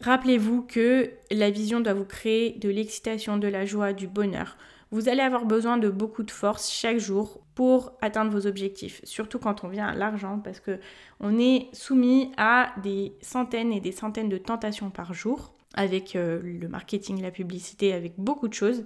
Rappelez-vous 0.00 0.62
que 0.62 1.10
la 1.30 1.50
vision 1.50 1.80
doit 1.80 1.94
vous 1.94 2.04
créer 2.04 2.58
de 2.58 2.68
l'excitation, 2.68 3.36
de 3.36 3.46
la 3.46 3.64
joie, 3.64 3.92
du 3.92 4.08
bonheur. 4.08 4.56
Vous 4.90 5.08
allez 5.08 5.20
avoir 5.20 5.44
besoin 5.44 5.78
de 5.78 5.88
beaucoup 5.88 6.24
de 6.24 6.32
force 6.32 6.72
chaque 6.72 6.98
jour 6.98 7.40
pour 7.54 7.92
atteindre 8.00 8.32
vos 8.32 8.48
objectifs, 8.48 9.00
surtout 9.04 9.38
quand 9.38 9.62
on 9.62 9.68
vient 9.68 9.86
à 9.86 9.94
l'argent 9.94 10.40
parce 10.42 10.58
que 10.58 10.80
on 11.20 11.38
est 11.38 11.68
soumis 11.72 12.32
à 12.36 12.72
des 12.82 13.12
centaines 13.20 13.72
et 13.72 13.80
des 13.80 13.92
centaines 13.92 14.28
de 14.28 14.38
tentations 14.38 14.90
par 14.90 15.14
jour 15.14 15.54
avec 15.74 16.16
euh, 16.16 16.40
le 16.42 16.68
marketing, 16.68 17.22
la 17.22 17.30
publicité, 17.30 17.92
avec 17.92 18.14
beaucoup 18.18 18.48
de 18.48 18.54
choses. 18.54 18.84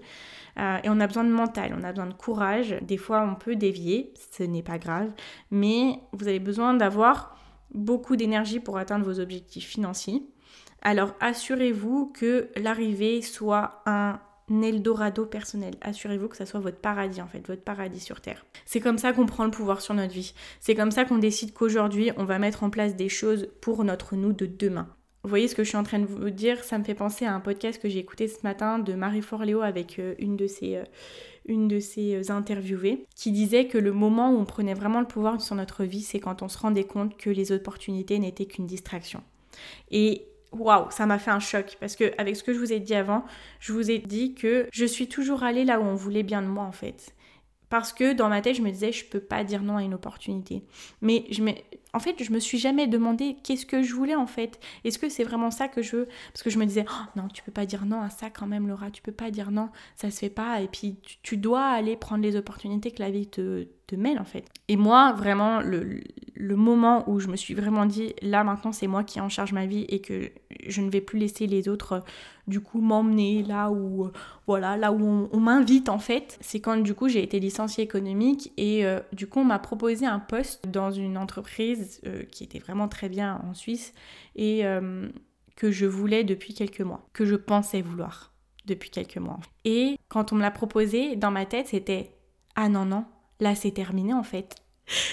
Euh, 0.58 0.78
et 0.84 0.88
on 0.88 1.00
a 1.00 1.06
besoin 1.06 1.24
de 1.24 1.30
mental, 1.30 1.74
on 1.78 1.82
a 1.82 1.90
besoin 1.90 2.06
de 2.06 2.14
courage. 2.14 2.76
Des 2.82 2.96
fois, 2.96 3.22
on 3.22 3.34
peut 3.34 3.56
dévier, 3.56 4.12
ce 4.32 4.42
n'est 4.42 4.62
pas 4.62 4.78
grave, 4.78 5.10
mais 5.50 5.98
vous 6.12 6.28
avez 6.28 6.40
besoin 6.40 6.74
d'avoir 6.74 7.36
beaucoup 7.72 8.16
d'énergie 8.16 8.60
pour 8.60 8.78
atteindre 8.78 9.04
vos 9.04 9.18
objectifs 9.20 9.66
financiers. 9.66 10.22
Alors 10.82 11.14
assurez-vous 11.20 12.12
que 12.14 12.50
l'arrivée 12.56 13.22
soit 13.22 13.82
un 13.86 14.20
Eldorado 14.62 15.24
personnel. 15.24 15.74
Assurez-vous 15.80 16.28
que 16.28 16.36
ça 16.36 16.44
soit 16.44 16.60
votre 16.60 16.76
paradis 16.76 17.22
en 17.22 17.26
fait, 17.26 17.46
votre 17.46 17.62
paradis 17.62 18.00
sur 18.00 18.20
Terre. 18.20 18.44
C'est 18.66 18.80
comme 18.80 18.98
ça 18.98 19.12
qu'on 19.12 19.24
prend 19.24 19.46
le 19.46 19.50
pouvoir 19.50 19.80
sur 19.80 19.94
notre 19.94 20.12
vie. 20.12 20.34
C'est 20.60 20.74
comme 20.74 20.90
ça 20.90 21.06
qu'on 21.06 21.18
décide 21.18 21.54
qu'aujourd'hui, 21.54 22.10
on 22.18 22.24
va 22.24 22.38
mettre 22.38 22.62
en 22.62 22.70
place 22.70 22.94
des 22.94 23.08
choses 23.08 23.48
pour 23.62 23.82
notre 23.84 24.16
nous 24.16 24.34
de 24.34 24.44
demain. 24.44 24.93
Vous 25.24 25.30
voyez 25.30 25.48
ce 25.48 25.54
que 25.54 25.64
je 25.64 25.70
suis 25.70 25.78
en 25.78 25.84
train 25.84 26.00
de 26.00 26.04
vous 26.04 26.28
dire 26.28 26.62
Ça 26.62 26.76
me 26.76 26.84
fait 26.84 26.94
penser 26.94 27.24
à 27.24 27.34
un 27.34 27.40
podcast 27.40 27.80
que 27.80 27.88
j'ai 27.88 27.98
écouté 27.98 28.28
ce 28.28 28.40
matin 28.44 28.78
de 28.78 28.92
Marie 28.92 29.22
Forleo 29.22 29.62
avec 29.62 29.98
euh, 29.98 30.14
une 30.18 30.36
de 30.36 30.46
ses, 30.46 30.76
euh, 30.76 30.84
une 31.46 31.66
de 31.66 31.80
ses 31.80 32.16
euh, 32.16 32.34
interviewées 32.34 33.06
qui 33.16 33.32
disait 33.32 33.66
que 33.66 33.78
le 33.78 33.92
moment 33.92 34.30
où 34.30 34.38
on 34.38 34.44
prenait 34.44 34.74
vraiment 34.74 35.00
le 35.00 35.06
pouvoir 35.06 35.40
sur 35.40 35.54
notre 35.54 35.84
vie, 35.84 36.02
c'est 36.02 36.20
quand 36.20 36.42
on 36.42 36.48
se 36.48 36.58
rendait 36.58 36.84
compte 36.84 37.16
que 37.16 37.30
les 37.30 37.52
opportunités 37.52 38.18
n'étaient 38.18 38.44
qu'une 38.44 38.66
distraction. 38.66 39.22
Et 39.90 40.26
waouh, 40.52 40.90
ça 40.90 41.06
m'a 41.06 41.18
fait 41.18 41.30
un 41.30 41.40
choc 41.40 41.78
parce 41.80 41.96
que 41.96 42.12
avec 42.18 42.36
ce 42.36 42.44
que 42.44 42.52
je 42.52 42.58
vous 42.58 42.74
ai 42.74 42.78
dit 42.78 42.94
avant, 42.94 43.24
je 43.60 43.72
vous 43.72 43.90
ai 43.90 44.00
dit 44.00 44.34
que 44.34 44.68
je 44.70 44.84
suis 44.84 45.08
toujours 45.08 45.42
allée 45.42 45.64
là 45.64 45.80
où 45.80 45.84
on 45.84 45.94
voulait 45.94 46.22
bien 46.22 46.42
de 46.42 46.48
moi 46.48 46.64
en 46.64 46.72
fait. 46.72 47.14
Parce 47.70 47.94
que 47.94 48.12
dans 48.12 48.28
ma 48.28 48.42
tête, 48.42 48.56
je 48.56 48.62
me 48.62 48.70
disais, 48.70 48.92
je 48.92 49.06
peux 49.06 49.20
pas 49.20 49.42
dire 49.42 49.62
non 49.62 49.78
à 49.78 49.82
une 49.82 49.94
opportunité. 49.94 50.62
Mais 51.00 51.24
je 51.30 51.42
me, 51.42 51.52
en 51.94 52.00
fait, 52.00 52.22
je 52.22 52.32
me 52.32 52.40
suis 52.40 52.58
jamais 52.58 52.88
demandé 52.88 53.36
qu'est-ce 53.44 53.64
que 53.64 53.82
je 53.82 53.94
voulais 53.94 54.16
en 54.16 54.26
fait. 54.26 54.58
Est-ce 54.82 54.98
que 54.98 55.08
c'est 55.08 55.22
vraiment 55.22 55.52
ça 55.52 55.68
que 55.68 55.80
je 55.80 55.96
veux? 55.96 56.08
Parce 56.32 56.42
que 56.42 56.50
je 56.50 56.58
me 56.58 56.66
disais, 56.66 56.84
oh, 56.88 57.18
non, 57.18 57.28
tu 57.28 57.42
peux 57.44 57.52
pas 57.52 57.66
dire 57.66 57.86
non 57.86 58.02
à 58.02 58.10
ça 58.10 58.30
quand 58.30 58.46
même, 58.48 58.66
Laura. 58.66 58.90
Tu 58.90 59.00
peux 59.00 59.12
pas 59.12 59.30
dire 59.30 59.52
non, 59.52 59.70
ça 59.94 60.10
se 60.10 60.18
fait 60.18 60.30
pas. 60.30 60.60
Et 60.60 60.66
puis, 60.66 60.96
tu, 61.22 61.36
dois 61.36 61.64
aller 61.64 61.96
prendre 61.96 62.22
les 62.22 62.34
opportunités 62.34 62.90
que 62.90 63.00
la 63.00 63.10
vie 63.10 63.28
te, 63.28 63.68
te 63.86 63.94
mêle 63.94 64.18
en 64.18 64.24
fait. 64.24 64.44
Et 64.68 64.76
moi, 64.76 65.12
vraiment, 65.12 65.60
le, 65.60 66.00
le 66.34 66.56
moment 66.56 67.08
où 67.08 67.20
je 67.20 67.28
me 67.28 67.36
suis 67.36 67.54
vraiment 67.54 67.86
dit, 67.86 68.14
là 68.22 68.44
maintenant, 68.44 68.72
c'est 68.72 68.86
moi 68.86 69.04
qui 69.04 69.20
en 69.20 69.28
charge 69.28 69.52
ma 69.52 69.66
vie 69.66 69.84
et 69.88 70.00
que 70.00 70.30
je 70.66 70.80
ne 70.80 70.90
vais 70.90 71.00
plus 71.00 71.18
laisser 71.18 71.46
les 71.46 71.68
autres 71.68 72.02
du 72.46 72.60
coup 72.60 72.80
m'emmener 72.80 73.42
là 73.42 73.70
où 73.70 74.10
voilà 74.46 74.76
là 74.76 74.92
où 74.92 75.28
on, 75.32 75.40
m'invite 75.40 75.88
en 75.88 75.98
fait 75.98 76.38
c'est 76.40 76.60
quand 76.60 76.76
du 76.76 76.94
coup 76.94 77.08
j'ai 77.08 77.22
été 77.22 77.40
licenciée 77.40 77.84
économique 77.84 78.52
et 78.56 78.84
euh, 78.84 79.00
du 79.12 79.26
coup 79.26 79.40
on 79.40 79.44
m'a 79.44 79.58
proposé 79.58 80.06
un 80.06 80.18
poste 80.18 80.66
dans 80.68 80.90
une 80.90 81.16
entreprise 81.16 82.00
euh, 82.06 82.22
qui 82.24 82.44
était 82.44 82.58
vraiment 82.58 82.88
très 82.88 83.08
bien 83.08 83.40
en 83.48 83.54
Suisse 83.54 83.94
et 84.36 84.66
euh, 84.66 85.08
que 85.56 85.70
je 85.70 85.86
voulais 85.86 86.24
depuis 86.24 86.54
quelques 86.54 86.80
mois, 86.80 87.06
que 87.12 87.24
je 87.24 87.36
pensais 87.36 87.80
vouloir 87.80 88.32
depuis 88.66 88.90
quelques 88.90 89.18
mois. 89.18 89.38
Et 89.64 89.96
quand 90.08 90.32
on 90.32 90.36
me 90.36 90.40
l'a 90.40 90.50
proposé, 90.50 91.16
dans 91.16 91.30
ma 91.30 91.46
tête, 91.46 91.68
c'était 91.68 92.10
ah 92.56 92.68
non 92.68 92.84
non, 92.84 93.04
là 93.40 93.54
c'est 93.54 93.72
terminé 93.72 94.12
en 94.12 94.22
fait. 94.22 94.56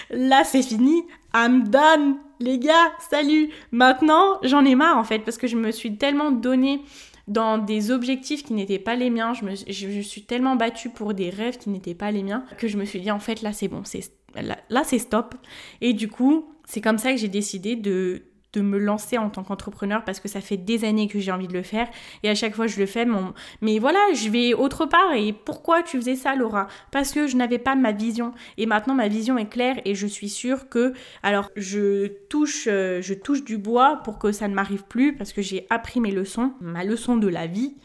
Là 0.10 0.44
c'est 0.44 0.64
fini, 0.64 1.04
I'm 1.34 1.70
done, 1.70 2.18
les 2.40 2.60
gars, 2.60 2.92
salut. 3.10 3.50
Maintenant 3.72 4.40
j'en 4.44 4.66
ai 4.66 4.76
marre 4.76 4.98
en 4.98 5.04
fait 5.04 5.20
parce 5.20 5.38
que 5.38 5.48
je 5.48 5.58
me 5.58 5.72
suis 5.72 5.98
tellement 5.98 6.32
donné 6.32 6.82
dans 7.28 7.58
des 7.58 7.92
objectifs 7.92 8.44
qui 8.44 8.54
n'étaient 8.54 8.80
pas 8.80 8.96
les 8.96 9.10
miens, 9.10 9.34
je 9.34 9.46
me 9.46 9.56
je 9.56 10.02
suis 10.02 10.24
tellement 10.24 10.56
battue 10.56 10.90
pour 10.90 11.14
des 11.14 11.30
rêves 11.30 11.58
qui 11.58 11.70
n'étaient 11.70 11.96
pas 11.96 12.12
les 12.12 12.24
miens 12.24 12.44
que 12.58 12.68
je 12.68 12.78
me 12.78 12.86
suis 12.86 13.00
dit 13.00 13.12
en 13.12 13.20
fait 13.20 13.42
là 13.42 13.54
c'est 13.54 13.68
bon, 13.68 13.84
c'est 13.86 14.02
là, 14.70 14.84
c'est 14.84 15.00
stop. 15.00 15.36
Et 15.82 15.94
du 15.94 16.08
coup, 16.08 16.54
c'est 16.66 16.82
comme 16.82 16.98
ça 16.98 17.12
que 17.12 17.18
j'ai 17.18 17.28
décidé 17.28 17.76
de, 17.76 18.24
de 18.54 18.62
me 18.62 18.78
lancer 18.78 19.18
en 19.18 19.30
tant 19.30 19.44
qu'entrepreneur 19.44 20.04
parce 20.04 20.20
que 20.20 20.28
ça 20.28 20.42
fait 20.42 20.58
des 20.58 20.84
années 20.86 21.08
que 21.08 21.20
j'ai 21.20 21.32
envie 21.32 21.48
de 21.48 21.54
le 21.54 21.64
faire. 21.64 21.88
Et 22.24 22.30
à 22.30 22.36
chaque 22.36 22.56
fois 22.56 22.68
je 22.68 22.80
le 22.80 22.86
fais 22.86 23.06
mon... 23.06 23.34
mais 23.62 23.80
voilà 23.80 24.00
je 24.14 24.30
vais 24.30 24.54
autre 24.54 24.86
part. 24.86 25.14
Et 25.16 25.34
pourquoi 25.34 25.84
tu 25.84 25.98
faisais 25.98 26.16
ça 26.16 26.36
Laura? 26.36 26.68
Parce 26.92 27.12
que 27.12 27.28
je 27.28 27.38
n'avais 27.38 27.60
pas 27.60 27.76
ma 27.76 27.92
vision. 27.92 28.34
Et 28.58 28.66
maintenant 28.66 28.96
ma 28.96 29.08
vision 29.08 29.38
est 29.38 29.50
claire 29.50 29.80
et 29.86 29.96
je 29.96 30.08
suis 30.08 30.30
sûre 30.30 30.70
que 30.70 30.94
alors 31.24 31.50
je 31.56 32.08
touche 32.30 32.68
euh, 32.68 33.02
je 33.02 33.14
touche 33.14 33.44
du 33.44 33.58
bois 33.58 34.02
pour 34.04 34.20
que 34.20 34.32
ça 34.32 34.48
ne 34.48 34.54
m'arrive 34.54 34.84
plus 34.84 35.16
parce 35.16 35.34
que 35.34 35.42
j'ai 35.42 35.66
appris 35.70 36.00
mes 36.00 36.12
leçons 36.12 36.54
ma 36.62 36.84
leçon 36.84 37.18
de 37.18 37.28
la 37.28 37.48
vie. 37.48 37.76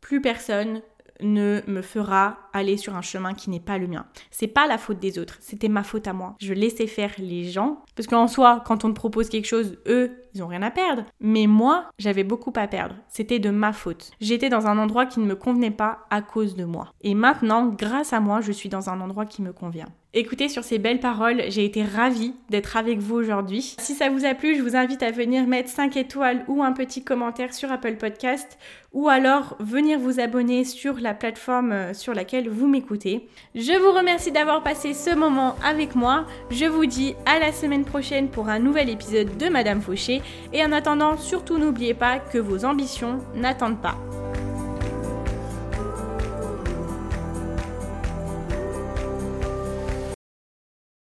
Plus 0.00 0.20
personne 0.20 0.82
ne 1.20 1.60
me 1.66 1.82
fera 1.82 2.38
aller 2.52 2.76
sur 2.76 2.96
un 2.96 3.02
chemin 3.02 3.34
qui 3.34 3.50
n'est 3.50 3.60
pas 3.60 3.78
le 3.78 3.86
mien. 3.86 4.06
C'est 4.30 4.46
pas 4.46 4.66
la 4.66 4.78
faute 4.78 4.98
des 4.98 5.18
autres, 5.18 5.36
c'était 5.40 5.68
ma 5.68 5.82
faute 5.82 6.06
à 6.08 6.12
moi. 6.12 6.34
Je 6.40 6.52
laissais 6.52 6.86
faire 6.86 7.12
les 7.18 7.44
gens 7.44 7.82
parce 7.94 8.06
qu'en 8.06 8.28
soi, 8.28 8.62
quand 8.66 8.84
on 8.84 8.88
te 8.88 8.94
propose 8.94 9.28
quelque 9.28 9.46
chose, 9.46 9.78
eux, 9.86 10.22
ils 10.34 10.42
ont 10.42 10.48
rien 10.48 10.62
à 10.62 10.70
perdre. 10.70 11.04
Mais 11.20 11.46
moi, 11.46 11.86
j'avais 11.98 12.24
beaucoup 12.24 12.52
à 12.56 12.66
perdre. 12.66 12.94
C'était 13.08 13.38
de 13.38 13.50
ma 13.50 13.72
faute. 13.72 14.12
J'étais 14.20 14.50
dans 14.50 14.66
un 14.66 14.78
endroit 14.78 15.06
qui 15.06 15.20
ne 15.20 15.26
me 15.26 15.34
convenait 15.34 15.70
pas 15.70 16.00
à 16.10 16.22
cause 16.22 16.56
de 16.56 16.64
moi. 16.64 16.92
Et 17.02 17.14
maintenant, 17.14 17.66
grâce 17.66 18.12
à 18.12 18.20
moi, 18.20 18.40
je 18.40 18.52
suis 18.52 18.68
dans 18.68 18.90
un 18.90 19.00
endroit 19.00 19.26
qui 19.26 19.42
me 19.42 19.52
convient. 19.52 19.88
Écoutez, 20.18 20.48
sur 20.48 20.64
ces 20.64 20.78
belles 20.78 20.98
paroles, 20.98 21.42
j'ai 21.48 21.66
été 21.66 21.82
ravie 21.84 22.32
d'être 22.48 22.78
avec 22.78 23.00
vous 23.00 23.16
aujourd'hui. 23.16 23.76
Si 23.78 23.92
ça 23.92 24.08
vous 24.08 24.24
a 24.24 24.32
plu, 24.32 24.56
je 24.56 24.62
vous 24.62 24.74
invite 24.74 25.02
à 25.02 25.10
venir 25.10 25.46
mettre 25.46 25.68
5 25.68 25.94
étoiles 25.98 26.42
ou 26.48 26.62
un 26.62 26.72
petit 26.72 27.04
commentaire 27.04 27.52
sur 27.52 27.70
Apple 27.70 27.96
Podcast 27.96 28.56
ou 28.94 29.10
alors 29.10 29.58
venir 29.60 29.98
vous 29.98 30.18
abonner 30.18 30.64
sur 30.64 31.00
la 31.00 31.12
plateforme 31.12 31.72
euh, 31.72 31.92
sur 31.92 32.14
laquelle 32.14 32.48
vous 32.48 32.66
m'écoutez. 32.66 33.28
Je 33.54 33.78
vous 33.78 33.92
remercie 33.92 34.32
d'avoir 34.32 34.62
passé 34.62 34.94
ce 34.94 35.14
moment 35.14 35.54
avec 35.62 35.94
moi. 35.94 36.24
Je 36.50 36.64
vous 36.64 36.86
dis 36.86 37.14
à 37.26 37.38
la 37.38 37.52
semaine 37.52 37.84
prochaine 37.84 38.30
pour 38.30 38.48
un 38.48 38.58
nouvel 38.58 38.88
épisode 38.88 39.36
de 39.36 39.50
Madame 39.50 39.82
Fauché 39.82 40.22
et 40.54 40.64
en 40.64 40.72
attendant, 40.72 41.18
surtout 41.18 41.58
n'oubliez 41.58 41.92
pas 41.92 42.20
que 42.20 42.38
vos 42.38 42.64
ambitions 42.64 43.18
n'attendent 43.34 43.82
pas. 43.82 43.98